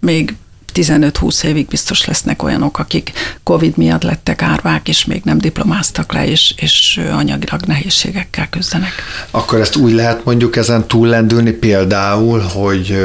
még 0.00 0.34
15-20 0.76 1.44
évig 1.44 1.66
biztos 1.66 2.04
lesznek 2.04 2.42
olyanok, 2.42 2.78
akik 2.78 3.12
COVID 3.42 3.76
miatt 3.76 4.02
lettek 4.02 4.42
árvák, 4.42 4.88
és 4.88 5.04
még 5.04 5.22
nem 5.24 5.38
diplomáztak 5.38 6.12
le, 6.12 6.26
és, 6.26 6.54
és 6.56 7.00
anyagilag 7.12 7.60
nehézségekkel 7.66 8.48
küzdenek. 8.48 8.92
Akkor 9.30 9.60
ezt 9.60 9.76
úgy 9.76 9.92
lehet 9.92 10.24
mondjuk 10.24 10.56
ezen 10.56 10.86
túllendülni 10.86 11.50
például, 11.50 12.40
hogy 12.40 12.96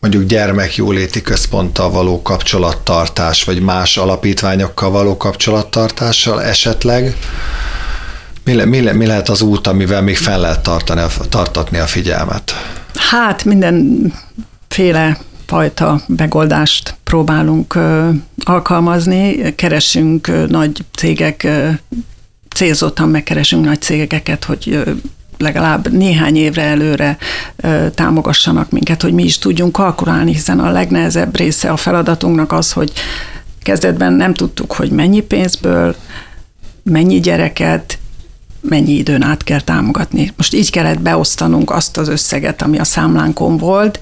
mondjuk 0.00 0.24
gyermekjóléti 0.24 1.22
központtal 1.22 1.90
való 1.90 2.22
kapcsolattartás, 2.22 3.44
vagy 3.44 3.60
más 3.60 3.96
alapítványokkal 3.96 4.90
való 4.90 5.16
kapcsolattartással 5.16 6.42
esetleg, 6.42 7.16
mi, 8.44 8.54
le, 8.54 8.64
mi, 8.64 8.80
le, 8.80 8.92
mi 8.92 9.06
lehet 9.06 9.28
az 9.28 9.40
út, 9.40 9.66
amivel 9.66 10.02
még 10.02 10.16
fel 10.16 10.40
lehet 10.40 10.62
tartani, 10.62 11.00
tartatni 11.28 11.78
a 11.78 11.86
figyelmet? 11.86 12.52
Hát 12.94 13.44
mindenféle 13.44 15.18
fajta 15.46 16.00
megoldást 16.06 16.94
próbálunk 17.04 17.78
alkalmazni, 18.44 19.54
keresünk 19.54 20.48
nagy 20.48 20.84
cégek, 20.96 21.46
célzottan 22.54 23.08
megkeresünk 23.08 23.64
nagy 23.64 23.80
cégeket, 23.80 24.44
hogy 24.44 24.82
legalább 25.38 25.92
néhány 25.92 26.36
évre 26.36 26.62
előre 26.62 27.18
támogassanak 27.94 28.70
minket, 28.70 29.02
hogy 29.02 29.12
mi 29.12 29.24
is 29.24 29.38
tudjunk 29.38 29.72
kalkulálni, 29.72 30.32
hiszen 30.32 30.58
a 30.60 30.70
legnehezebb 30.70 31.36
része 31.36 31.70
a 31.70 31.76
feladatunknak 31.76 32.52
az, 32.52 32.72
hogy 32.72 32.92
kezdetben 33.62 34.12
nem 34.12 34.34
tudtuk, 34.34 34.72
hogy 34.72 34.90
mennyi 34.90 35.20
pénzből, 35.20 35.96
mennyi 36.82 37.20
gyereket, 37.20 37.98
mennyi 38.68 38.92
időn 38.92 39.22
át 39.22 39.44
kell 39.44 39.60
támogatni. 39.60 40.32
Most 40.36 40.54
így 40.54 40.70
kellett 40.70 41.00
beosztanunk 41.00 41.70
azt 41.70 41.96
az 41.96 42.08
összeget, 42.08 42.62
ami 42.62 42.78
a 42.78 42.84
számlánkon 42.84 43.56
volt, 43.56 44.00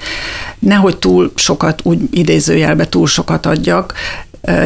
nehogy 0.58 0.96
túl 0.96 1.32
sokat, 1.34 1.80
úgy 1.82 1.98
idézőjelbe 2.10 2.88
túl 2.88 3.06
sokat 3.06 3.46
adjak, 3.46 3.94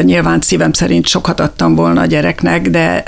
Nyilván 0.01 0.41
szívem 0.41 0.73
szerint 0.73 1.07
sokat 1.07 1.39
adtam 1.39 1.75
volna 1.75 2.01
a 2.01 2.05
gyereknek, 2.05 2.69
de 2.69 3.03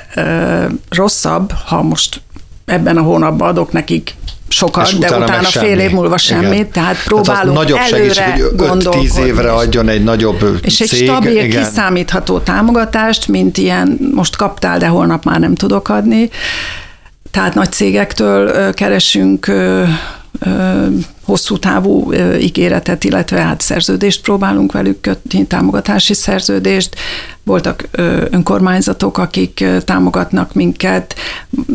rosszabb, 0.90 1.52
ha 1.66 1.82
most 1.82 2.22
ebben 2.66 2.98
a 2.98 3.02
hónapban 3.02 3.48
adok 3.48 3.72
nekik 3.72 4.16
sokat, 4.48 4.88
és 4.88 4.98
de 4.98 5.08
utána, 5.08 5.24
utána 5.24 5.48
fél 5.48 5.80
év 5.80 5.92
múlva 5.92 6.18
semmit, 6.18 6.54
Igen. 6.54 6.72
tehát 6.72 7.04
próbálunk 7.04 7.58
hát 7.58 7.68
nagyobb 7.68 7.80
előre 7.80 8.14
segítség, 8.14 8.70
hogy 8.70 8.84
5-10 8.84 9.26
évre 9.26 9.52
adjon 9.52 9.90
egy 9.90 10.04
nagyobb 10.04 10.60
És 10.62 10.76
cég, 10.76 10.92
egy 10.92 11.08
stabil, 11.08 11.44
Igen. 11.44 11.64
kiszámítható 11.64 12.40
támogatást, 12.40 13.28
mint 13.28 13.58
ilyen 13.58 14.12
most 14.14 14.36
kaptál, 14.36 14.80
de 14.80 14.88
holnap 14.88 15.24
már 15.24 15.40
nem 15.40 15.56
tudok 15.56 15.90
adni. 15.90 16.30
Tehát 17.32 17.54
nagy 17.54 17.72
cégektől 17.72 18.74
keresünk 18.74 19.52
hosszú 21.24 21.58
távú 21.58 22.14
ígéretet, 22.40 23.04
illetve 23.04 23.42
hát 23.42 23.62
szerződést 23.62 24.22
próbálunk 24.22 24.72
velük 24.72 25.02
kötni, 25.02 25.48
támogatási 25.48 26.14
szerződést. 26.14 26.96
Voltak 27.44 27.88
önkormányzatok, 28.30 29.18
akik 29.18 29.66
támogatnak 29.86 30.54
minket, 30.54 31.16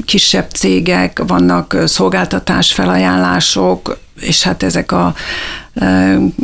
kisebb 0.05 0.51
cégek, 0.51 1.23
vannak 1.27 1.77
szolgáltatás 1.85 2.73
felajánlások, 2.73 3.99
és 4.21 4.43
hát 4.43 4.63
ezek 4.63 4.93
a 4.93 5.15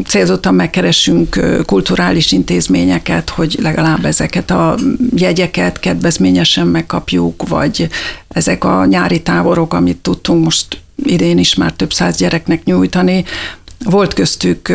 célzottan 0.07 0.55
megkeresünk 0.55 1.41
kulturális 1.67 2.33
intézményeket, 2.33 3.31
hogy 3.31 3.59
legalább 3.63 4.05
ezeket 4.05 4.51
a 4.51 4.77
jegyeket 5.15 5.81
kedvezményesen 5.81 6.67
megkapjuk, 6.67 7.49
vagy 7.49 7.89
ezek 8.29 8.65
a 8.65 8.85
nyári 8.85 9.23
táborok, 9.23 9.75
amit 9.75 9.97
tudtunk 9.97 10.45
most 10.45 10.81
idén 11.05 11.39
is 11.39 11.55
már 11.55 11.73
több 11.73 11.93
száz 11.93 12.17
gyereknek 12.17 12.65
nyújtani. 12.65 13.25
Volt 13.85 14.15
köztük 14.15 14.73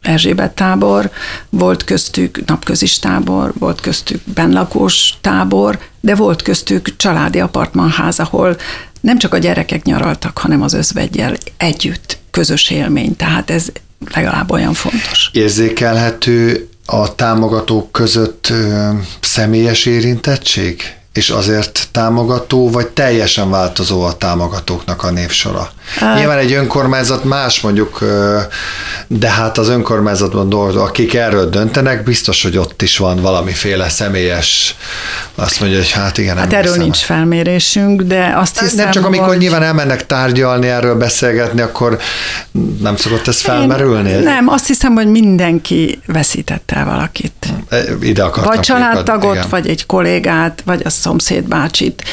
Erzsébet 0.00 0.54
tábor, 0.54 1.10
volt 1.50 1.84
köztük 1.84 2.44
napközis 2.46 2.98
tábor, 2.98 3.52
volt 3.58 3.80
köztük 3.80 4.20
benlakós 4.34 5.14
tábor, 5.20 5.78
de 6.00 6.14
volt 6.14 6.42
köztük 6.42 6.96
családi 6.96 7.40
apartmanház, 7.40 8.18
ahol 8.18 8.56
nem 9.00 9.18
csak 9.18 9.34
a 9.34 9.38
gyerekek 9.38 9.84
nyaraltak, 9.84 10.38
hanem 10.38 10.62
az 10.62 10.72
özvegyel 10.72 11.36
együtt, 11.56 12.18
közös 12.34 12.70
élmény. 12.70 13.16
Tehát 13.16 13.50
ez 13.50 13.66
legalább 14.14 14.50
olyan 14.50 14.74
fontos. 14.74 15.30
Érzékelhető 15.32 16.68
a 16.86 17.14
támogatók 17.14 17.92
között 17.92 18.48
ö, 18.50 18.90
személyes 19.20 19.86
érintettség? 19.86 20.82
És 21.14 21.30
azért 21.30 21.88
támogató, 21.90 22.70
vagy 22.70 22.86
teljesen 22.86 23.50
változó 23.50 24.02
a 24.02 24.16
támogatóknak 24.16 25.02
a 25.02 25.10
névsora? 25.10 25.70
Hát. 25.98 26.18
Nyilván 26.18 26.38
egy 26.38 26.52
önkormányzat 26.52 27.24
más 27.24 27.60
mondjuk, 27.60 28.04
de 29.06 29.30
hát 29.30 29.58
az 29.58 29.68
önkormányzatban 29.68 30.48
dolgozó, 30.48 30.80
akik 30.80 31.14
erről 31.14 31.50
döntenek, 31.50 32.02
biztos, 32.02 32.42
hogy 32.42 32.56
ott 32.56 32.82
is 32.82 32.96
van 32.96 33.20
valamiféle 33.20 33.88
személyes, 33.88 34.76
azt 35.34 35.60
mondja, 35.60 35.78
hogy 35.78 35.90
hát 35.90 36.18
igen. 36.18 36.36
Hát 36.36 36.52
erről 36.52 36.76
nincs 36.76 36.96
felmérésünk, 36.96 38.02
de 38.02 38.32
azt 38.36 38.60
hiszem, 38.60 38.76
Nem 38.76 38.90
csak 38.90 39.06
amikor 39.06 39.26
hogy... 39.26 39.38
nyilván 39.38 39.62
elmennek 39.62 40.06
tárgyalni, 40.06 40.68
erről 40.68 40.94
beszélgetni, 40.94 41.60
akkor 41.60 41.98
nem 42.80 42.96
szokott 42.96 43.28
ez 43.28 43.40
felmerülni? 43.40 44.10
Én, 44.10 44.22
nem, 44.22 44.48
azt 44.48 44.66
hiszem, 44.66 44.94
hogy 44.94 45.06
mindenki 45.06 46.00
veszítette 46.06 46.76
el 46.76 46.84
valakit. 46.84 47.46
E, 47.68 47.78
ide 48.00 48.22
akartam. 48.22 48.54
Vagy 48.54 48.64
családtagot, 48.64 49.46
vagy 49.48 49.68
egy 49.68 49.86
kollégát, 49.86 50.62
vagy 50.64 50.82
a 50.84 50.90
szomszéd 51.04 51.48
bácsit. 51.48 52.04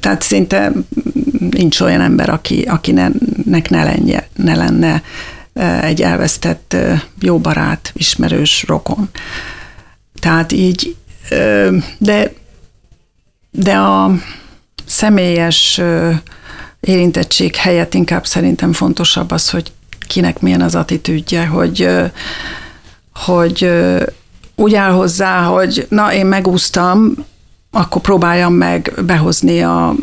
Tehát 0.00 0.22
szinte 0.22 0.72
nincs 1.50 1.80
olyan 1.80 2.00
ember, 2.00 2.28
aki, 2.28 2.62
akinek 2.62 3.70
ne, 3.70 3.84
lenne, 3.84 4.26
ne 4.36 4.54
lenne 4.54 5.02
egy 5.82 6.02
elvesztett 6.02 6.76
jó 7.20 7.38
barát, 7.38 7.92
ismerős 7.94 8.64
rokon. 8.66 9.08
Tehát 10.20 10.52
így, 10.52 10.96
de, 11.98 12.32
de 13.50 13.74
a 13.74 14.10
személyes 14.86 15.80
érintettség 16.80 17.56
helyett 17.56 17.94
inkább 17.94 18.26
szerintem 18.26 18.72
fontosabb 18.72 19.30
az, 19.30 19.50
hogy 19.50 19.72
kinek 20.06 20.40
milyen 20.40 20.60
az 20.60 20.74
attitűdje, 20.74 21.46
hogy, 21.46 21.88
hogy 23.14 23.70
úgy 24.54 24.74
áll 24.74 24.90
hozzá, 24.90 25.42
hogy 25.42 25.86
na, 25.88 26.12
én 26.12 26.26
megúsztam, 26.26 27.14
akkor 27.74 28.00
próbáljam 28.00 28.54
meg 28.54 28.92
behozni 29.06 29.62
a 29.62 29.94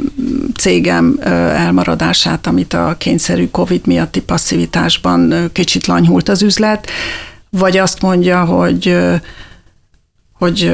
cégem 0.57 1.19
elmaradását, 1.53 2.47
amit 2.47 2.73
a 2.73 2.95
kényszerű 2.97 3.47
COVID 3.47 3.87
miatti 3.87 4.21
passzivitásban 4.21 5.49
kicsit 5.51 5.87
lanyhult 5.87 6.29
az 6.29 6.41
üzlet, 6.41 6.89
vagy 7.49 7.77
azt 7.77 8.01
mondja, 8.01 8.45
hogy, 8.45 8.97
hogy 10.33 10.71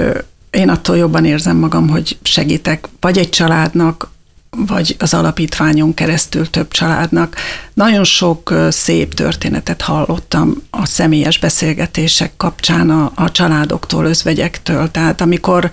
én 0.50 0.70
attól 0.70 0.98
jobban 0.98 1.26
érzem 1.26 1.58
magam, 1.58 1.90
hogy 1.90 2.18
segítek 2.22 2.88
vagy 3.00 3.18
egy 3.18 3.30
családnak, 3.30 4.10
vagy 4.58 4.96
az 5.00 5.14
alapítványon 5.14 5.94
keresztül 5.94 6.50
több 6.50 6.72
családnak. 6.72 7.36
Nagyon 7.74 8.04
sok 8.04 8.54
szép 8.70 9.14
történetet 9.14 9.82
hallottam 9.82 10.64
a 10.70 10.86
személyes 10.86 11.40
beszélgetések 11.40 12.32
kapcsán 12.38 12.90
a, 12.90 13.12
a 13.16 13.32
családoktól, 13.32 14.06
özvegyektől. 14.06 14.92
Tehát 14.92 15.22
amikor 15.22 15.72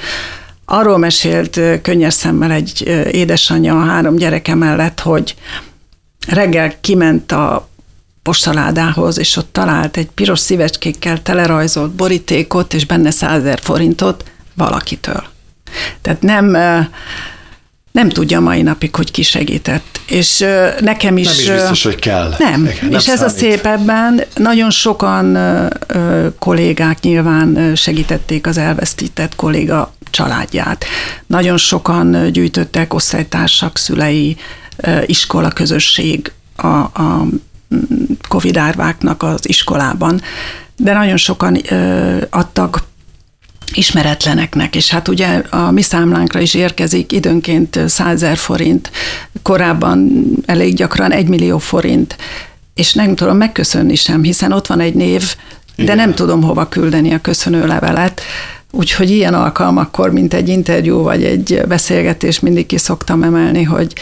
arról 0.72 0.98
mesélt 0.98 1.60
könnyes 1.82 2.14
szemmel 2.14 2.50
egy 2.50 2.82
édesanyja 3.10 3.80
a 3.80 3.84
három 3.84 4.16
gyereke 4.16 4.54
mellett, 4.54 5.00
hogy 5.00 5.34
reggel 6.28 6.80
kiment 6.80 7.32
a 7.32 7.68
postaládához, 8.22 9.18
és 9.18 9.36
ott 9.36 9.52
talált 9.52 9.96
egy 9.96 10.10
piros 10.10 10.38
szívecskékkel 10.38 11.22
telerajzolt 11.22 11.90
borítékot, 11.90 12.74
és 12.74 12.86
benne 12.86 13.10
százer 13.10 13.58
forintot 13.62 14.24
valakitől. 14.54 15.24
Tehát 16.02 16.22
nem 16.22 16.56
nem 17.92 18.08
tudja 18.08 18.40
mai 18.40 18.62
napig, 18.62 18.94
hogy 18.94 19.10
ki 19.10 19.22
segített. 19.22 20.00
És 20.06 20.44
nekem 20.80 21.16
is... 21.16 21.26
Nem 21.26 21.34
is 21.34 21.50
biztos, 21.50 21.82
hogy 21.82 21.94
kell. 21.98 22.34
Nem. 22.38 22.62
nem 22.62 22.90
és 22.90 23.08
ez 23.08 23.18
számít. 23.18 23.22
a 23.22 23.28
szép 23.28 23.66
ebben, 23.66 24.24
nagyon 24.34 24.70
sokan 24.70 25.38
kollégák 26.38 27.00
nyilván 27.00 27.74
segítették 27.74 28.46
az 28.46 28.58
elvesztített 28.58 29.34
kolléga 29.34 29.94
családját. 30.10 30.84
Nagyon 31.26 31.56
sokan 31.56 32.32
gyűjtöttek 32.32 32.94
osztálytársak, 32.94 33.78
szülei, 33.78 34.36
iskola 35.06 35.48
közösség 35.48 36.32
a, 36.56 36.66
a 36.66 37.26
Covid 38.28 38.56
árváknak 38.56 39.22
az 39.22 39.48
iskolában, 39.48 40.20
de 40.76 40.92
nagyon 40.92 41.16
sokan 41.16 41.60
adtak 42.30 42.82
ismeretleneknek, 43.74 44.76
és 44.76 44.90
hát 44.90 45.08
ugye 45.08 45.42
a 45.50 45.70
mi 45.70 45.82
számlánkra 45.82 46.40
is 46.40 46.54
érkezik 46.54 47.12
időnként 47.12 47.78
100 47.86 48.24
forint, 48.34 48.90
korábban 49.42 50.24
elég 50.46 50.74
gyakran 50.74 51.12
1 51.12 51.28
millió 51.28 51.58
forint, 51.58 52.16
és 52.74 52.92
nem 52.94 53.14
tudom 53.14 53.36
megköszönni 53.36 53.94
sem, 53.94 54.22
hiszen 54.22 54.52
ott 54.52 54.66
van 54.66 54.80
egy 54.80 54.94
név, 54.94 55.34
de 55.76 55.82
Igen. 55.82 55.96
nem 55.96 56.14
tudom 56.14 56.42
hova 56.42 56.68
küldeni 56.68 57.12
a 57.12 57.20
köszönő 57.20 57.66
levelet, 57.66 58.20
úgyhogy 58.70 59.10
ilyen 59.10 59.34
alkalmakkor, 59.34 60.10
mint 60.12 60.34
egy 60.34 60.48
interjú 60.48 61.02
vagy 61.02 61.24
egy 61.24 61.60
beszélgetés 61.68 62.40
mindig 62.40 62.66
ki 62.66 62.78
szoktam 62.78 63.22
emelni, 63.22 63.62
hogy 63.62 63.92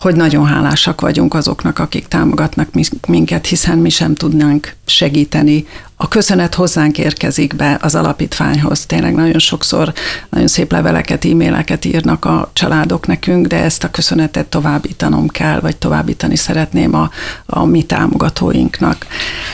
hogy 0.00 0.16
nagyon 0.16 0.46
hálásak 0.46 1.00
vagyunk 1.00 1.34
azoknak, 1.34 1.78
akik 1.78 2.08
támogatnak 2.08 2.68
minket, 3.06 3.46
hiszen 3.46 3.78
mi 3.78 3.88
sem 3.88 4.14
tudnánk 4.14 4.74
segíteni 4.86 5.66
a 5.98 6.08
köszönet 6.08 6.54
hozzánk 6.54 6.98
érkezik 6.98 7.56
be 7.56 7.78
az 7.80 7.94
alapítványhoz. 7.94 8.86
Tényleg 8.86 9.14
nagyon 9.14 9.38
sokszor 9.38 9.92
nagyon 10.30 10.46
szép 10.46 10.72
leveleket, 10.72 11.24
e-maileket 11.24 11.84
írnak 11.84 12.24
a 12.24 12.50
családok 12.52 13.06
nekünk, 13.06 13.46
de 13.46 13.62
ezt 13.62 13.84
a 13.84 13.90
köszönetet 13.90 14.46
továbbítanom 14.46 15.28
kell, 15.28 15.60
vagy 15.60 15.76
továbbítani 15.76 16.36
szeretném 16.36 16.94
a, 16.94 17.10
a 17.46 17.64
mi 17.64 17.82
támogatóinknak. 17.82 19.06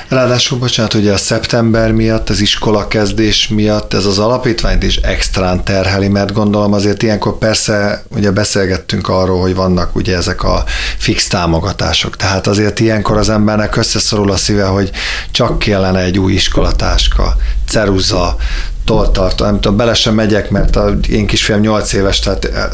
Ráadásul, 0.09 0.59
bocsánat, 0.59 0.95
ugye 0.95 1.12
a 1.12 1.16
szeptember 1.16 1.93
miatt, 1.93 2.28
az 2.28 2.40
iskola 2.40 2.88
kezdés 2.88 3.49
miatt 3.49 3.95
ez 3.95 4.05
az 4.05 4.18
alapítványt 4.18 4.82
is 4.82 4.97
extrán 4.97 5.64
terheli, 5.64 6.09
mert 6.09 6.32
gondolom 6.32 6.72
azért 6.72 7.03
ilyenkor 7.03 7.38
persze 7.38 8.05
ugye 8.09 8.30
beszélgettünk 8.30 9.09
arról, 9.09 9.40
hogy 9.40 9.55
vannak 9.55 9.97
ugye 9.97 10.16
ezek 10.16 10.43
a 10.43 10.64
fix 10.99 11.26
támogatások. 11.26 12.16
Tehát 12.16 12.47
azért 12.47 12.80
ilyenkor 12.80 13.16
az 13.16 13.28
embernek 13.28 13.76
összeszorul 13.76 14.30
a 14.30 14.36
szíve, 14.36 14.64
hogy 14.64 14.90
csak 15.30 15.59
kellene 15.59 16.01
egy 16.01 16.18
új 16.18 16.32
iskolatáska, 16.33 17.37
ceruza, 17.68 18.37
toltartó, 18.85 19.45
nem 19.45 19.61
tudom, 19.61 19.76
bele 19.76 19.95
sem 19.95 20.14
megyek, 20.14 20.51
mert 20.51 20.76
a 20.76 20.99
én 21.09 21.26
kisfiam 21.26 21.61
8 21.61 21.93
éves, 21.93 22.18
tehát 22.18 22.45
eh, 22.45 22.64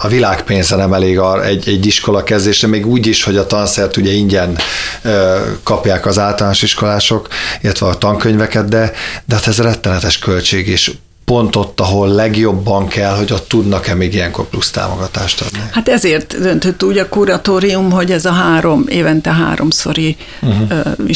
a 0.00 0.08
világpénze 0.08 0.76
nem 0.76 0.92
elég 0.92 1.18
a, 1.18 1.44
egy, 1.44 1.68
egy 1.68 1.86
iskola 1.86 2.22
kezdésre, 2.22 2.68
még 2.68 2.86
úgy 2.86 3.06
is, 3.06 3.24
hogy 3.24 3.36
a 3.36 3.46
tanszert 3.46 3.96
ugye 3.96 4.12
ingyen 4.12 4.58
ö, 5.02 5.36
kapják 5.62 6.06
az 6.06 6.18
általános 6.18 6.62
iskolások, 6.62 7.28
illetve 7.62 7.86
a 7.86 7.94
tankönyveket, 7.94 8.68
de, 8.68 8.92
de 9.24 9.34
hát 9.34 9.46
ez 9.46 9.58
rettenetes 9.58 10.18
költség, 10.18 10.68
és 10.68 10.92
pont 11.24 11.56
ott, 11.56 11.80
ahol 11.80 12.08
legjobban 12.08 12.88
kell, 12.88 13.16
hogy 13.16 13.32
ott 13.32 13.48
tudnak-e 13.48 13.94
még 13.94 14.14
ilyenkor 14.14 14.48
plusz 14.48 14.70
támogatást 14.70 15.40
adni. 15.40 15.58
Hát 15.70 15.88
ezért 15.88 16.40
döntött 16.40 16.82
úgy 16.82 16.98
a 16.98 17.08
kuratórium, 17.08 17.90
hogy 17.90 18.12
ez 18.12 18.24
a 18.24 18.32
három, 18.32 18.84
évente 18.88 19.32
háromszori 19.32 20.16
uh-huh. 20.40 21.08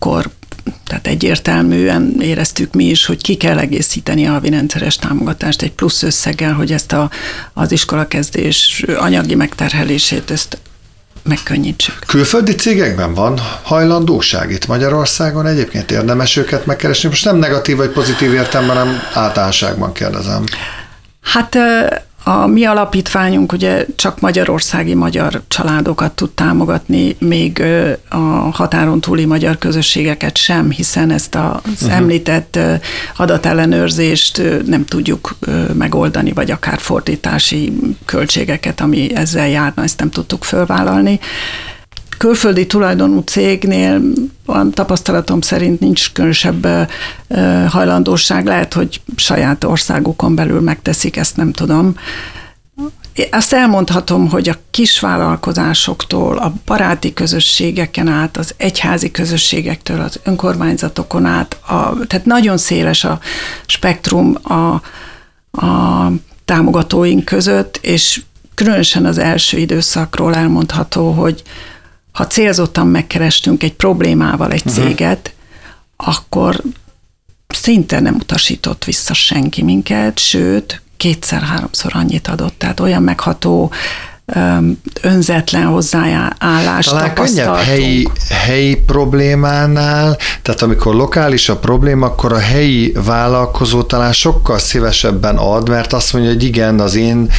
Iskolakezdéskor 0.00 0.30
tehát 0.86 1.06
egyértelműen 1.06 2.16
éreztük 2.20 2.74
mi 2.74 2.84
is, 2.84 3.06
hogy 3.06 3.22
ki 3.22 3.36
kell 3.36 3.58
egészíteni 3.58 4.26
a 4.26 4.32
havi 4.32 4.50
rendszeres 4.50 4.96
támogatást 4.96 5.62
egy 5.62 5.72
plusz 5.72 6.02
összeggel, 6.02 6.52
hogy 6.52 6.72
ezt 6.72 6.92
a, 6.92 7.10
az 7.52 7.72
iskolakezdés 7.72 8.84
anyagi 8.96 9.34
megterhelését 9.34 10.30
ezt 10.30 10.58
megkönnyítsük. 11.22 11.98
Külföldi 12.06 12.54
cégekben 12.54 13.14
van 13.14 13.38
hajlandóság 13.62 14.50
itt 14.50 14.66
Magyarországon? 14.66 15.46
Egyébként 15.46 15.90
érdemes 15.90 16.36
őket 16.36 16.66
megkeresni? 16.66 17.08
Most 17.08 17.24
nem 17.24 17.36
negatív 17.36 17.76
vagy 17.76 17.90
pozitív 17.90 18.32
értelemben, 18.32 18.76
hanem 18.76 19.00
általánosságban 19.12 19.92
kérdezem. 19.92 20.44
Hát 21.22 21.56
a 22.24 22.46
mi 22.46 22.64
alapítványunk 22.64 23.52
ugye 23.52 23.86
csak 23.96 24.20
magyarországi 24.20 24.94
magyar 24.94 25.42
családokat 25.48 26.12
tud 26.12 26.30
támogatni, 26.30 27.16
még 27.18 27.62
a 28.08 28.16
határon 28.52 29.00
túli 29.00 29.24
magyar 29.24 29.58
közösségeket 29.58 30.36
sem, 30.36 30.70
hiszen 30.70 31.10
ezt 31.10 31.34
az 31.34 31.60
uh-huh. 31.64 31.96
említett 31.96 32.58
adatellenőrzést 33.16 34.42
nem 34.66 34.84
tudjuk 34.84 35.36
megoldani, 35.72 36.32
vagy 36.32 36.50
akár 36.50 36.78
fordítási 36.78 37.72
költségeket, 38.04 38.80
ami 38.80 39.14
ezzel 39.14 39.48
járna, 39.48 39.82
ezt 39.82 39.98
nem 39.98 40.10
tudtuk 40.10 40.44
fölvállalni 40.44 41.20
külföldi 42.16 42.66
tulajdonú 42.66 43.20
cégnél 43.20 44.00
van 44.46 44.70
tapasztalatom 44.70 45.40
szerint 45.40 45.80
nincs 45.80 46.12
különösebb 46.12 46.66
hajlandóság, 47.68 48.46
lehet, 48.46 48.72
hogy 48.74 49.00
saját 49.16 49.64
országukon 49.64 50.34
belül 50.34 50.60
megteszik, 50.60 51.16
ezt 51.16 51.36
nem 51.36 51.52
tudom. 51.52 51.96
azt 53.30 53.52
elmondhatom, 53.52 54.28
hogy 54.28 54.48
a 54.48 54.56
kisvállalkozásoktól, 54.70 56.38
a 56.38 56.52
baráti 56.66 57.12
közösségeken 57.12 58.08
át, 58.08 58.36
az 58.36 58.54
egyházi 58.56 59.10
közösségektől, 59.10 60.00
az 60.00 60.20
önkormányzatokon 60.24 61.24
át, 61.24 61.58
a, 61.66 62.06
tehát 62.06 62.26
nagyon 62.26 62.56
széles 62.56 63.04
a 63.04 63.18
spektrum 63.66 64.38
a, 64.42 64.80
a 65.66 66.10
támogatóink 66.44 67.24
között, 67.24 67.78
és 67.82 68.22
különösen 68.54 69.04
az 69.04 69.18
első 69.18 69.58
időszakról 69.58 70.34
elmondható, 70.34 71.10
hogy 71.10 71.42
ha 72.14 72.26
célzottan 72.26 72.86
megkerestünk 72.86 73.62
egy 73.62 73.72
problémával 73.72 74.52
egy 74.52 74.66
uh-huh. 74.66 74.84
céget, 74.84 75.34
akkor 75.96 76.60
szinte 77.48 78.00
nem 78.00 78.14
utasított 78.14 78.84
vissza 78.84 79.14
senki 79.14 79.62
minket, 79.62 80.18
sőt, 80.18 80.82
kétszer-háromszor 80.96 81.92
annyit 81.94 82.28
adott, 82.28 82.58
tehát 82.58 82.80
olyan 82.80 83.02
megható 83.02 83.72
önzetlen 85.02 85.66
hozzáállást 85.66 86.88
Talán 86.88 87.14
könnyebb 87.14 87.54
helyi, 87.54 88.08
helyi 88.28 88.76
problémánál, 88.76 90.16
tehát 90.42 90.62
amikor 90.62 90.94
lokális 90.94 91.48
a 91.48 91.56
probléma, 91.56 92.06
akkor 92.06 92.32
a 92.32 92.38
helyi 92.38 92.92
vállalkozó 93.04 93.82
talán 93.82 94.12
sokkal 94.12 94.58
szívesebben 94.58 95.36
ad, 95.36 95.68
mert 95.68 95.92
azt 95.92 96.12
mondja, 96.12 96.30
hogy 96.32 96.44
igen, 96.44 96.80
az 96.80 96.94
én 96.94 97.30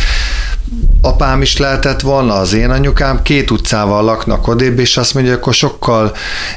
apám 1.02 1.42
is 1.42 1.58
lehetett 1.58 2.02
volna, 2.02 2.34
az 2.34 2.54
én 2.54 2.70
anyukám, 2.70 3.22
két 3.22 3.52
utcával 3.52 4.04
laknak 4.04 4.48
odébb, 4.48 4.80
és 4.80 4.98
azt 4.98 5.14
mondja, 5.14 5.32
hogy 5.32 5.42
akkor 5.42 5.54
sokkal, 5.54 6.16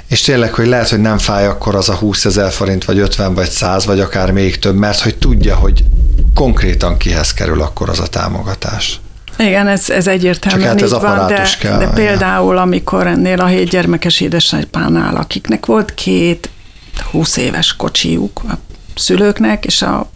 és 0.08 0.20
tényleg, 0.20 0.54
hogy 0.54 0.66
lehet, 0.66 0.88
hogy 0.88 1.00
nem 1.00 1.18
fáj 1.18 1.46
akkor 1.46 1.74
az 1.74 1.88
a 1.88 1.94
20 1.94 2.24
ezer 2.24 2.50
forint, 2.50 2.84
vagy 2.84 2.98
50, 2.98 3.34
vagy 3.34 3.48
100, 3.48 3.86
vagy 3.86 4.00
akár 4.00 4.30
még 4.30 4.58
több, 4.58 4.74
mert 4.74 5.00
hogy 5.00 5.16
tudja, 5.16 5.54
hogy 5.54 5.84
konkrétan 6.34 6.96
kihez 6.96 7.32
kerül 7.32 7.60
akkor 7.60 7.88
az 7.88 8.00
a 8.00 8.06
támogatás. 8.06 9.00
Igen, 9.38 9.68
ez, 9.68 9.90
ez 9.90 10.06
egyértelműen 10.06 10.68
Csak 10.68 10.78
hát 10.78 10.82
ez 10.82 10.92
így 10.92 11.00
van, 11.00 11.26
de, 11.26 11.46
kell, 11.60 11.78
de 11.78 11.88
például 11.88 12.54
ja. 12.54 12.60
amikor 12.60 13.06
ennél 13.06 13.40
a 13.40 13.46
hét 13.46 13.68
gyermekes 13.68 14.20
édesanypánál, 14.20 15.16
akiknek 15.16 15.66
volt 15.66 15.94
két 15.94 16.50
20 17.10 17.36
éves 17.36 17.76
kocsijuk 17.76 18.40
a 18.48 18.52
szülőknek, 18.94 19.64
és 19.64 19.82
a 19.82 20.10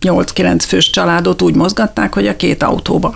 8-9 0.00 0.62
fős 0.66 0.90
családot 0.90 1.42
úgy 1.42 1.54
mozgatták, 1.54 2.14
hogy 2.14 2.26
a 2.26 2.36
két 2.36 2.62
autóba. 2.62 3.14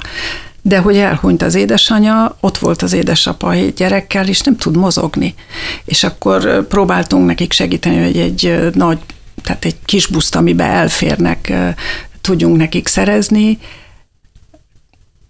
De 0.62 0.78
hogy 0.78 0.96
elhunyt 0.96 1.42
az 1.42 1.54
édesanyja, 1.54 2.36
ott 2.40 2.58
volt 2.58 2.82
az 2.82 2.92
édesapa 2.92 3.52
egy 3.52 3.72
gyerekkel, 3.72 4.28
és 4.28 4.40
nem 4.40 4.56
tud 4.56 4.76
mozogni. 4.76 5.34
És 5.84 6.04
akkor 6.04 6.66
próbáltunk 6.66 7.26
nekik 7.26 7.52
segíteni, 7.52 8.02
hogy 8.02 8.18
egy 8.18 8.70
nagy, 8.74 8.98
tehát 9.42 9.64
egy 9.64 9.76
kis 9.84 10.06
buszt, 10.06 10.34
amiben 10.34 10.70
elférnek, 10.70 11.52
tudjunk 12.20 12.56
nekik 12.56 12.86
szerezni. 12.88 13.58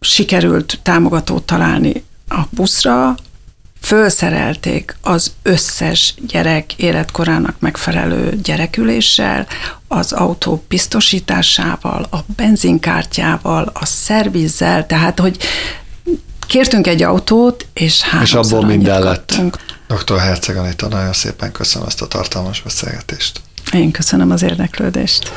Sikerült 0.00 0.78
támogatót 0.82 1.42
találni 1.42 2.04
a 2.28 2.40
buszra, 2.50 3.14
fölszerelték 3.84 4.96
az 5.02 5.32
összes 5.42 6.14
gyerek 6.26 6.72
életkorának 6.72 7.54
megfelelő 7.58 8.38
gyereküléssel, 8.42 9.46
az 9.88 10.12
autó 10.12 10.64
biztosításával, 10.68 12.06
a 12.10 12.18
benzinkártyával, 12.36 13.70
a 13.74 13.84
szervizzel, 13.84 14.86
tehát 14.86 15.20
hogy 15.20 15.38
kértünk 16.46 16.86
egy 16.86 17.02
autót, 17.02 17.66
és 17.72 18.02
És 18.22 18.34
abból 18.34 18.64
minden 18.64 19.02
lett. 19.02 19.40
Dr. 19.88 20.18
Herceg 20.18 20.56
Anita, 20.56 20.88
nagyon 20.88 21.12
szépen 21.12 21.52
köszönöm 21.52 21.88
ezt 21.88 22.02
a 22.02 22.06
tartalmas 22.06 22.62
beszélgetést. 22.62 23.40
Én 23.72 23.90
köszönöm 23.90 24.30
az 24.30 24.42
érdeklődést. 24.42 25.32